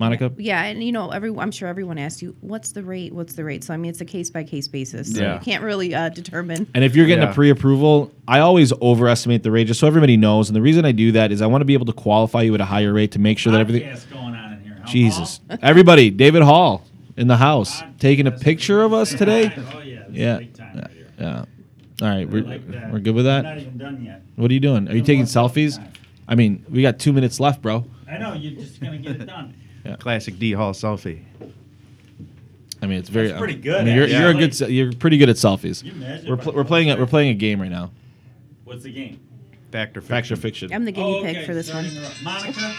Monica? 0.00 0.32
Yeah, 0.38 0.64
and 0.64 0.82
you 0.82 0.90
know, 0.92 1.10
every 1.10 1.30
I'm 1.36 1.50
sure 1.52 1.68
everyone 1.68 1.98
asks 1.98 2.22
you, 2.22 2.34
"What's 2.40 2.72
the 2.72 2.82
rate? 2.82 3.12
What's 3.14 3.34
the 3.34 3.44
rate?" 3.44 3.62
So 3.62 3.74
I 3.74 3.76
mean, 3.76 3.90
it's 3.90 4.00
a 4.00 4.04
case 4.06 4.30
by 4.30 4.42
case 4.42 4.66
basis. 4.66 5.12
So 5.14 5.20
Yeah. 5.22 5.34
you 5.34 5.40
can't 5.40 5.62
really 5.62 5.94
uh, 5.94 6.08
determine. 6.08 6.66
And 6.74 6.82
if 6.82 6.96
you're 6.96 7.06
getting 7.06 7.22
Yeah. 7.22 7.30
a 7.30 7.34
pre-approval, 7.34 8.10
I 8.26 8.40
always 8.40 8.72
overestimate 8.72 9.42
the 9.42 9.50
rate 9.50 9.66
just 9.66 9.78
so 9.78 9.86
everybody 9.86 10.16
knows. 10.16 10.48
And 10.48 10.56
the 10.56 10.62
reason 10.62 10.84
I 10.84 10.92
do 10.92 11.12
that 11.12 11.30
is 11.30 11.42
I 11.42 11.46
want 11.46 11.60
to 11.60 11.66
be 11.66 11.74
able 11.74 11.86
to 11.86 11.92
qualify 11.92 12.42
you 12.42 12.54
at 12.54 12.60
a 12.60 12.64
higher 12.64 12.92
rate 12.92 13.12
to 13.12 13.18
make 13.20 13.38
sure 13.38 13.52
that 13.52 13.60
everything. 13.60 13.88
Podcast 13.88 14.10
going 14.10 14.34
on 14.34 14.54
in 14.54 14.60
here. 14.62 14.76
huh, 14.80 14.86
Jesus, 14.90 15.38
Paul? 15.46 15.58
everybody, 15.62 16.10
David 16.10 16.42
Hall 16.42 16.82
in 17.18 17.26
the 17.28 17.36
house 17.36 17.82
taking 17.98 18.26
a 18.26 18.30
picture 18.32 18.82
of 18.82 18.94
us 18.94 19.12
today. 19.12 19.52
Oh 19.54 19.80
yeah. 19.82 19.98
This 20.08 20.16
Yeah, 20.16 20.34
Is 20.34 20.38
big 20.38 20.54
time 20.54 20.70
yeah, 20.74 20.80
right 20.80 20.90
here. 20.92 21.06
yeah. 21.20 21.44
All 22.02 22.08
right, 22.08 22.26
we're, 22.26 22.42
like 22.42 22.62
we're 22.90 22.98
good 23.00 23.14
with 23.14 23.26
We're 23.26 23.42
that. 23.42 23.42
not 23.42 23.58
even 23.58 23.76
done 23.76 24.02
yet. 24.02 24.22
What 24.36 24.50
are 24.50 24.54
you 24.54 24.60
doing? 24.60 24.88
Are 24.88 24.94
you 24.96 25.02
taking 25.02 25.24
selfies? 25.24 25.78
I 26.26 26.34
mean, 26.34 26.64
we 26.70 26.80
got 26.80 26.98
two 26.98 27.12
minutes 27.12 27.38
left, 27.38 27.60
bro. 27.60 27.84
I 28.10 28.16
know 28.16 28.32
you're 28.32 28.52
just 28.58 28.80
gonna 28.80 28.96
get 28.98 29.20
it 29.20 29.26
done. 29.26 29.52
Classic 29.98 30.38
D 30.38 30.52
Hall 30.52 30.72
selfie. 30.72 31.22
I 32.82 32.86
mean, 32.86 32.98
it's 32.98 33.08
very 33.10 33.28
That's 33.28 33.38
pretty 33.38 33.54
I 33.54 33.56
good, 33.58 33.84
mean, 33.84 33.94
you're, 33.94 34.04
actually. 34.04 34.18
you're 34.20 34.30
a 34.30 34.34
good. 34.34 34.54
se- 34.54 34.70
You're 34.70 34.92
pretty 34.94 35.18
good 35.18 35.28
at 35.28 35.36
selfies. 35.36 35.84
You 35.84 35.92
measure 35.92 36.30
We're, 36.30 36.36
by 36.36 36.42
pl- 36.44 36.52
we're 36.54 36.64
playing. 36.64 36.90
A, 36.90 36.96
we're 36.96 37.06
playing 37.06 37.28
a 37.30 37.34
game 37.34 37.60
right 37.60 37.70
now. 37.70 37.90
What's 38.64 38.84
the 38.84 38.92
game? 38.92 39.20
Fact 39.70 39.96
or 39.96 40.00
Fact 40.00 40.30
or 40.30 40.36
fiction? 40.36 40.68
fiction? 40.70 40.72
I'm 40.74 40.84
the 40.86 40.92
guinea 40.92 41.18
Oh, 41.20 41.22
pig 41.22 41.44
for 41.46 41.52
this 41.54 41.66
sorry 41.68 41.84
one. 41.84 41.92
to 41.92 41.98
interrupt. 41.98 42.22
Monica. 42.24 42.74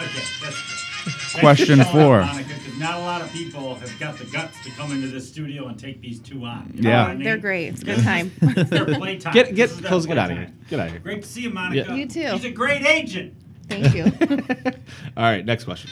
Okay, 0.00 0.10
that's 0.14 0.40
good. 0.40 0.52
Thanks 0.54 1.40
Question 1.40 1.78
for 1.80 1.84
four. 1.84 2.20
up, 2.20 2.28
Monica, 2.28 2.54
because 2.54 2.78
not 2.78 2.94
a 2.94 3.00
lot 3.00 3.20
of 3.20 3.30
people 3.32 3.74
have 3.74 3.98
got 3.98 4.16
the 4.16 4.24
guts 4.26 4.62
to 4.64 4.70
come 4.70 4.90
into 4.92 5.08
this 5.08 5.28
studio 5.28 5.66
and 5.66 5.78
take 5.78 6.00
these 6.00 6.18
two 6.20 6.44
on. 6.44 6.70
You 6.74 6.82
know 6.82 6.88
Yeah. 6.90 7.02
what 7.02 7.10
I 7.10 7.14
mean? 7.14 7.24
They're 7.24 7.36
great. 7.38 7.66
It's 7.68 7.82
a 7.82 7.84
good 7.84 8.02
time. 8.02 8.32
It's 8.42 8.70
their 8.70 8.86
playtime. 8.86 9.32
Get 9.34 9.48
This 9.48 9.56
get 9.56 9.70
is 9.70 9.80
their 9.80 9.88
close. 9.88 10.06
Get 10.06 10.18
out 10.18 10.30
of 10.30 10.36
here. 10.38 10.46
playtime. 10.46 10.66
Get 10.70 10.80
out 10.80 10.86
of 10.86 10.92
here. 10.92 11.00
Great 11.00 11.22
to 11.22 11.28
see 11.28 11.42
you, 11.42 11.50
Monica. 11.50 11.86
Yeah. 11.88 11.94
You 11.94 12.06
too. 12.06 12.28
She's 12.36 12.44
a 12.44 12.50
great 12.50 12.86
agent. 12.86 13.34
Thank 13.68 13.94
you. 13.94 14.04
All 15.16 15.22
right, 15.24 15.44
next 15.44 15.64
question. 15.64 15.90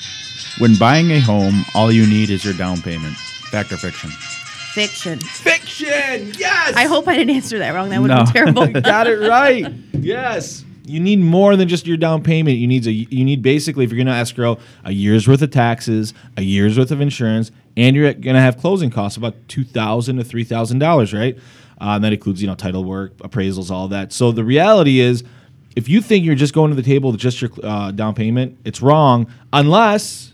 When 0.58 0.76
buying 0.76 1.10
a 1.10 1.20
home, 1.20 1.64
all 1.74 1.90
you 1.90 2.06
need 2.06 2.30
is 2.30 2.44
your 2.44 2.54
down 2.54 2.80
payment. 2.82 3.16
Fact 3.16 3.72
or 3.72 3.76
fiction? 3.76 4.10
Fiction. 4.10 5.18
Fiction. 5.20 6.32
Yes. 6.38 6.74
I 6.76 6.84
hope 6.84 7.06
I 7.08 7.16
didn't 7.16 7.34
answer 7.36 7.58
that 7.58 7.70
wrong. 7.74 7.88
That 7.90 8.00
would 8.00 8.08
No. 8.08 8.16
have 8.24 8.32
been 8.32 8.52
terrible. 8.54 8.66
got 8.80 9.06
it 9.06 9.18
right. 9.28 9.72
Yes. 9.92 10.64
You 10.84 10.98
need 11.00 11.20
more 11.20 11.56
than 11.56 11.68
just 11.68 11.86
your 11.86 11.96
down 11.96 12.22
payment. 12.22 12.58
You 12.58 12.66
need 12.66 12.86
a, 12.86 12.92
you 12.92 13.24
need 13.24 13.40
basically 13.42 13.84
if 13.84 13.90
you're 13.90 13.96
going 14.02 14.12
to 14.14 14.20
escrow 14.20 14.58
a 14.84 14.92
year's 14.92 15.28
worth 15.28 15.40
of 15.42 15.50
taxes, 15.50 16.12
a 16.36 16.42
year's 16.42 16.76
worth 16.78 16.90
of 16.90 17.00
insurance, 17.00 17.50
and 17.76 17.94
you're 17.94 18.12
going 18.12 18.34
to 18.34 18.40
have 18.40 18.58
closing 18.58 18.90
costs 18.90 19.16
about 19.16 19.34
two 19.48 19.64
thousand 19.64 20.16
to 20.16 20.24
three 20.24 20.44
thousand 20.44 20.80
dollars, 20.80 21.14
right? 21.14 21.36
Uh, 21.80 21.94
and 21.96 22.04
that 22.04 22.12
includes 22.12 22.40
you 22.42 22.48
know 22.48 22.54
title 22.54 22.84
work, 22.84 23.16
appraisals, 23.18 23.70
all 23.70 23.88
that. 23.88 24.12
So 24.12 24.32
the 24.32 24.44
reality 24.44 25.00
is, 25.00 25.22
if 25.76 25.88
you 25.88 26.00
think 26.00 26.24
you're 26.24 26.34
just 26.34 26.54
going 26.54 26.70
to 26.70 26.76
the 26.76 26.82
table 26.82 27.10
with 27.12 27.20
just 27.20 27.40
your 27.40 27.50
uh, 27.62 27.90
down 27.90 28.14
payment, 28.14 28.58
it's 28.64 28.82
wrong 28.82 29.26
unless 29.52 30.32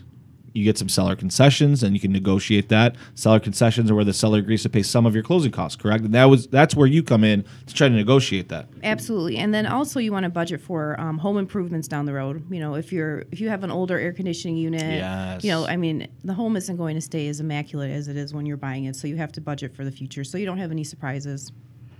you 0.53 0.63
get 0.63 0.77
some 0.77 0.89
seller 0.89 1.15
concessions 1.15 1.83
and 1.83 1.93
you 1.95 1.99
can 1.99 2.11
negotiate 2.11 2.69
that. 2.69 2.95
Seller 3.13 3.39
concessions 3.39 3.89
are 3.91 3.95
where 3.95 4.03
the 4.03 4.13
seller 4.13 4.39
agrees 4.39 4.63
to 4.63 4.69
pay 4.69 4.81
some 4.81 5.05
of 5.05 5.13
your 5.13 5.23
closing 5.23 5.51
costs, 5.51 5.75
correct? 5.81 6.03
And 6.03 6.13
that 6.15 6.25
was 6.25 6.47
that's 6.47 6.75
where 6.75 6.87
you 6.87 7.03
come 7.03 7.23
in 7.23 7.45
to 7.67 7.73
try 7.73 7.87
to 7.87 7.93
negotiate 7.93 8.49
that. 8.49 8.67
Absolutely, 8.83 9.37
and 9.37 9.53
then 9.53 9.65
also 9.65 9.99
you 9.99 10.11
want 10.11 10.23
to 10.23 10.29
budget 10.29 10.59
for 10.59 10.99
um, 10.99 11.19
home 11.19 11.37
improvements 11.37 11.87
down 11.87 12.05
the 12.05 12.13
road. 12.13 12.43
You 12.51 12.59
know, 12.59 12.75
if 12.75 12.91
you're 12.91 13.25
if 13.31 13.39
you 13.39 13.49
have 13.49 13.63
an 13.63 13.71
older 13.71 13.97
air 13.99 14.11
conditioning 14.11 14.57
unit, 14.57 14.81
Yes. 14.81 15.43
you 15.43 15.51
know, 15.51 15.65
I 15.67 15.77
mean, 15.77 16.07
the 16.23 16.33
home 16.33 16.55
isn't 16.57 16.77
going 16.77 16.95
to 16.95 17.01
stay 17.01 17.27
as 17.27 17.39
immaculate 17.39 17.91
as 17.91 18.07
it 18.07 18.17
is 18.17 18.33
when 18.33 18.45
you're 18.45 18.57
buying 18.57 18.85
it. 18.85 18.95
So 18.95 19.07
you 19.07 19.17
have 19.17 19.31
to 19.33 19.41
budget 19.41 19.75
for 19.75 19.85
the 19.85 19.91
future, 19.91 20.23
so 20.23 20.37
you 20.37 20.45
don't 20.45 20.57
have 20.57 20.71
any 20.71 20.83
surprises. 20.83 21.51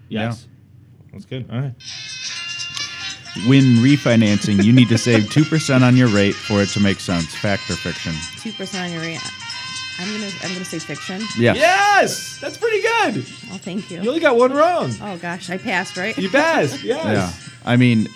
Yes. 0.09 0.47
That's 1.11 1.25
good. 1.25 1.49
All 1.51 1.59
right. 1.59 1.75
When 3.47 3.77
refinancing, 3.77 4.63
you 4.63 4.73
need 4.73 4.89
to 4.89 4.97
save 4.97 5.23
2% 5.25 5.81
on 5.81 5.95
your 5.95 6.07
rate 6.07 6.33
for 6.35 6.61
it 6.61 6.69
to 6.69 6.79
make 6.79 6.99
sense. 6.99 7.33
Fact 7.35 7.69
or 7.69 7.75
fiction? 7.75 8.13
Two 8.39 8.51
percent 8.53 8.87
on 8.87 8.91
your 8.91 9.01
rate. 9.01 9.21
I'm 9.99 10.07
gonna 10.13 10.31
I'm 10.43 10.53
gonna 10.53 10.65
say 10.65 10.79
fiction. 10.79 11.21
Yes. 11.37 11.57
Yes, 11.57 12.39
that's 12.39 12.57
pretty 12.57 12.81
good. 12.81 13.25
Oh, 13.51 13.57
thank 13.57 13.91
you. 13.91 14.01
You 14.01 14.09
only 14.09 14.21
got 14.21 14.37
one 14.37 14.53
wrong. 14.53 14.91
Oh 15.01 15.17
gosh, 15.17 15.49
I 15.49 15.57
passed 15.57 15.97
right. 15.97 16.17
You 16.17 16.29
passed. 16.29 16.83
Yes. 16.83 17.05
Yeah. 17.05 17.51
I 17.65 17.75
mean, 17.75 18.07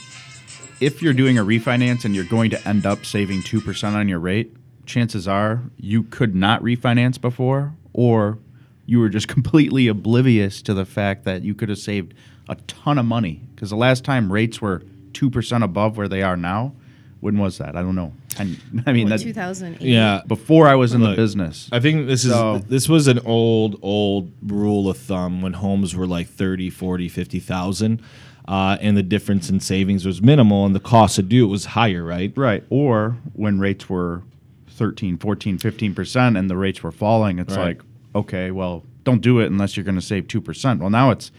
if 0.79 1.01
you're 1.01 1.13
doing 1.13 1.37
a 1.37 1.43
refinance 1.43 2.05
and 2.05 2.15
you're 2.15 2.23
going 2.25 2.49
to 2.51 2.67
end 2.67 2.85
up 2.85 3.05
saving 3.05 3.41
2% 3.41 3.93
on 3.93 4.07
your 4.07 4.19
rate, 4.19 4.55
chances 4.85 5.27
are 5.27 5.61
you 5.77 6.03
could 6.03 6.35
not 6.35 6.61
refinance 6.61 7.19
before 7.19 7.73
or 7.93 8.39
you 8.85 8.99
were 8.99 9.09
just 9.09 9.27
completely 9.37 9.87
oblivious 9.87 10.61
to 10.61 10.73
the 10.73 10.85
fact 10.85 11.25
that 11.25 11.43
you 11.43 11.53
could 11.53 11.69
have 11.69 11.77
saved 11.77 12.13
a 12.49 12.55
ton 12.67 12.97
of 12.97 13.05
money 13.05 13.41
because 13.55 13.69
the 13.69 13.75
last 13.75 14.03
time 14.05 14.31
rates 14.31 14.61
were 14.61 14.81
2% 15.13 15.63
above 15.63 15.97
where 15.97 16.07
they 16.07 16.21
are 16.23 16.35
now, 16.37 16.73
when 17.19 17.37
was 17.37 17.57
that? 17.59 17.75
I 17.75 17.81
don't 17.81 17.95
know. 17.95 18.13
And 18.37 18.59
I 18.85 18.93
mean, 18.93 19.09
that 19.09 19.19
2008. 19.21 19.81
Yeah. 19.87 20.21
before 20.27 20.67
I 20.67 20.75
was 20.75 20.93
in 20.93 21.01
Look, 21.01 21.11
the 21.11 21.21
business. 21.21 21.69
I 21.71 21.79
think 21.79 22.07
this 22.07 22.25
is 22.25 22.31
So- 22.31 22.57
this 22.57 22.89
was 22.89 23.07
an 23.07 23.19
old 23.25 23.79
old 23.81 24.31
rule 24.45 24.89
of 24.89 24.97
thumb 24.97 25.41
when 25.41 25.53
homes 25.53 25.95
were 25.95 26.07
like 26.07 26.27
30, 26.27 26.69
40, 26.69 27.07
50,000 27.09 28.01
uh, 28.47 28.77
and 28.81 28.97
the 28.97 29.03
difference 29.03 29.49
in 29.49 29.59
savings 29.61 30.05
was 30.05 30.21
minimal 30.21 30.65
and 30.65 30.75
the 30.75 30.79
cost 30.81 31.15
to 31.15 31.21
do 31.23 31.45
it 31.45 31.47
was 31.47 31.65
higher, 31.65 32.03
right? 32.03 32.33
Right. 32.35 32.63
Or 32.69 33.15
when 33.33 33.59
rates 33.59 33.87
were 33.89 34.23
13, 34.67 35.17
14, 35.17 35.57
15% 35.59 36.37
and 36.37 36.49
the 36.49 36.57
rates 36.57 36.83
were 36.83 36.91
falling, 36.91 37.39
it's 37.39 37.55
Right. 37.55 37.77
like, 37.77 37.81
okay, 38.15 38.51
well, 38.51 38.83
don't 39.05 39.21
do 39.21 39.39
it 39.39 39.45
unless 39.51 39.77
you're 39.77 39.83
going 39.85 39.95
to 39.95 40.01
save 40.01 40.27
2%. 40.27 40.79
Well, 40.79 40.89
now 40.89 41.11
it's, 41.11 41.31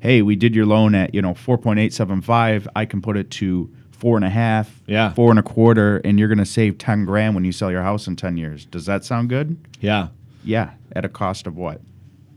hey, 0.00 0.22
we 0.22 0.36
did 0.36 0.54
your 0.54 0.66
loan 0.66 0.94
at, 0.94 1.14
you 1.14 1.20
know, 1.22 1.34
4.875. 1.34 2.66
I 2.76 2.84
can 2.84 3.00
put 3.02 3.16
it 3.16 3.30
to 3.32 3.70
four 3.90 4.16
and 4.16 4.24
a 4.24 4.30
half, 4.30 4.80
Yeah. 4.86 5.12
four 5.14 5.30
and 5.30 5.38
a 5.38 5.42
quarter, 5.42 5.98
and 6.04 6.18
you're 6.18 6.28
going 6.28 6.38
to 6.38 6.46
save 6.46 6.78
10 6.78 7.04
grand 7.04 7.34
when 7.34 7.44
you 7.44 7.52
sell 7.52 7.70
your 7.70 7.82
house 7.82 8.06
in 8.06 8.14
10 8.16 8.36
years. 8.36 8.64
Does 8.64 8.86
that 8.86 9.04
sound 9.04 9.28
good? 9.28 9.56
Yeah. 9.80 10.08
Yeah. 10.44 10.70
At 10.92 11.04
a 11.04 11.08
cost 11.08 11.46
of 11.46 11.56
what? 11.56 11.80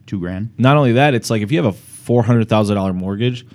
Two 0.08 0.20
grand? 0.20 0.50
Not 0.58 0.76
only 0.78 0.94
that, 0.94 1.14
it's 1.14 1.30
like 1.30 1.42
if 1.42 1.52
you 1.52 1.58
have 1.64 1.74
a 1.74 1.78
four 1.78 2.24
hundred 2.24 2.50
thousand 2.50 2.76
dollar 2.76 2.92
mortgage, 2.94 3.46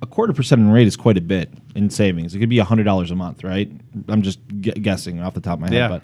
a 0.00 0.06
quarter 0.06 0.32
percent 0.32 0.60
in 0.60 0.70
rate 0.70 0.86
is 0.86 0.96
quite 0.96 1.18
a 1.18 1.20
bit 1.20 1.52
in 1.74 1.90
savings. 1.90 2.34
It 2.34 2.38
could 2.38 2.48
be 2.48 2.58
hundred 2.60 2.84
dollars 2.84 3.10
a 3.10 3.16
month, 3.16 3.42
right? 3.44 3.70
I'm 4.08 4.22
just 4.22 4.38
gu- 4.62 4.70
guessing 4.72 5.20
off 5.20 5.34
the 5.34 5.40
top 5.40 5.54
of 5.54 5.60
my 5.60 5.66
head, 5.68 5.74
Yeah. 5.76 5.98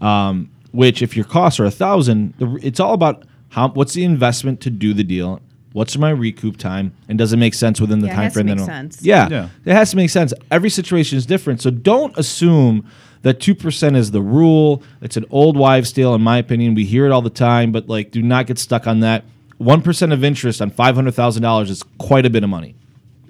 but 0.00 0.04
um, 0.06 0.50
which 0.72 1.00
if 1.00 1.16
your 1.16 1.24
costs 1.24 1.60
are 1.60 1.64
a 1.64 1.70
thousand, 1.70 2.34
it's 2.62 2.80
all 2.80 2.92
about 2.92 3.24
how 3.50 3.68
what's 3.68 3.94
the 3.94 4.04
investment 4.04 4.60
to 4.62 4.70
do 4.70 4.92
the 4.92 5.04
deal. 5.04 5.40
What's 5.74 5.98
my 5.98 6.10
recoup 6.10 6.56
time, 6.56 6.92
and 7.08 7.18
does 7.18 7.32
it 7.32 7.36
make 7.36 7.52
sense 7.52 7.80
within 7.80 7.98
the 7.98 8.06
Yeah, 8.06 8.12
it 8.12 8.14
time 8.14 8.24
has 8.24 8.32
to 8.34 8.44
make 8.44 8.58
sense. 8.60 9.02
Yeah, 9.02 9.28
Yeah. 9.28 9.48
it 9.64 9.72
has 9.72 9.90
to 9.90 9.96
make 9.96 10.08
sense. 10.08 10.32
Every 10.48 10.70
situation 10.70 11.18
is 11.18 11.26
different, 11.26 11.60
so 11.60 11.70
don't 11.72 12.16
assume 12.16 12.86
that 13.22 13.40
two 13.40 13.56
percent 13.56 13.96
is 13.96 14.12
the 14.12 14.22
rule. 14.22 14.84
It's 15.02 15.16
an 15.16 15.24
old 15.30 15.56
wives' 15.56 15.90
tale, 15.90 16.14
in 16.14 16.20
my 16.22 16.38
opinion. 16.38 16.74
We 16.76 16.84
hear 16.84 17.06
it 17.06 17.10
all 17.10 17.22
the 17.22 17.28
time, 17.28 17.72
but 17.72 17.88
like, 17.88 18.12
do 18.12 18.22
not 18.22 18.46
get 18.46 18.58
stuck 18.60 18.86
on 18.86 19.00
that. 19.00 19.24
One 19.58 19.82
percent 19.82 20.12
of 20.12 20.22
interest 20.22 20.62
on 20.62 20.70
five 20.70 20.94
hundred 20.94 21.14
thousand 21.14 21.42
dollars 21.42 21.70
is 21.70 21.82
quite 21.98 22.24
a 22.24 22.30
bit 22.30 22.44
of 22.44 22.50
money, 22.50 22.76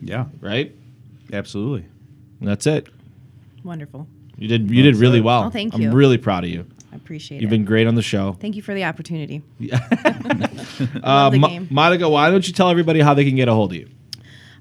Yeah. 0.03 0.27
right? 0.43 0.71
Absolutely. 1.33 1.87
And 2.41 2.49
that's 2.51 2.67
it. 2.67 2.89
Wonderful. 3.63 4.07
You 4.37 4.49
did 4.49 4.71
you 4.71 4.83
did 4.83 4.97
really 4.97 5.23
well. 5.23 5.45
Oh, 5.45 5.51
thank 5.51 5.79
you. 5.79 5.89
I'm 5.89 5.95
really 5.95 6.19
proud 6.19 6.45
of 6.45 6.51
you. 6.51 6.67
I 7.05 7.07
appreciate 7.07 7.43
You've 7.43 7.51
it. 7.51 7.57
been 7.57 7.65
great 7.67 7.87
on 7.87 7.97
the 7.97 8.03
show. 8.03 8.33
Thank 8.41 8.57
you 8.57 8.63
for 8.63 8.73
the 8.73 8.85
opportunity. 8.85 9.43
Uh, 11.05 11.31
Love 11.31 11.33
the 11.33 11.39
game. 11.39 11.69
Monica, 11.71 12.09
why 12.09 12.31
don't 12.31 12.45
you 12.47 12.53
tell 12.53 12.69
everybody 12.71 13.01
how 13.01 13.15
they 13.15 13.25
can 13.25 13.35
get 13.37 13.47
a 13.49 13.53
hold 13.53 13.71
of 13.73 13.77
you? 13.77 13.89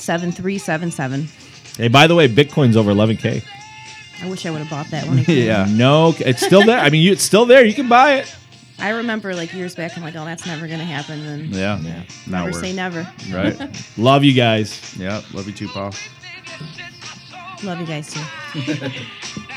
734-718-7377. 0.00 1.76
Hey, 1.76 1.88
by 1.88 2.06
the 2.06 2.14
way, 2.14 2.28
Bitcoin's 2.28 2.76
over 2.76 2.92
11k. 2.92 3.44
I 4.22 4.28
wish 4.28 4.44
I 4.44 4.50
would 4.50 4.58
have 4.60 4.68
bought 4.70 4.90
that 4.90 5.06
one. 5.06 5.18
it. 5.20 5.28
Yeah. 5.28 5.66
No, 5.70 6.14
it's 6.18 6.44
still 6.44 6.64
there. 6.64 6.78
I 6.78 6.90
mean, 6.90 7.02
you, 7.02 7.12
it's 7.12 7.22
still 7.22 7.46
there. 7.46 7.64
You 7.64 7.72
can 7.74 7.88
buy 7.88 8.16
it. 8.16 8.36
I 8.78 8.90
remember 8.90 9.34
like 9.34 9.52
years 9.52 9.74
back, 9.74 9.96
I'm 9.96 10.02
like, 10.02 10.16
oh, 10.16 10.24
that's 10.24 10.46
never 10.46 10.66
going 10.66 10.78
to 10.78 10.84
happen. 10.86 11.20
And 11.26 11.46
Yeah. 11.54 11.78
Now 12.26 12.44
never 12.44 12.52
we're 12.52 12.60
say 12.60 12.72
never. 12.72 13.06
right. 13.32 13.56
Love 13.98 14.24
you 14.24 14.32
guys. 14.34 14.94
yeah. 14.98 15.20
Love 15.32 15.46
you 15.46 15.52
too, 15.52 15.68
Paul. 15.68 15.92
Love 17.62 17.78
you 17.80 17.86
guys 17.86 18.12
too. 18.12 18.20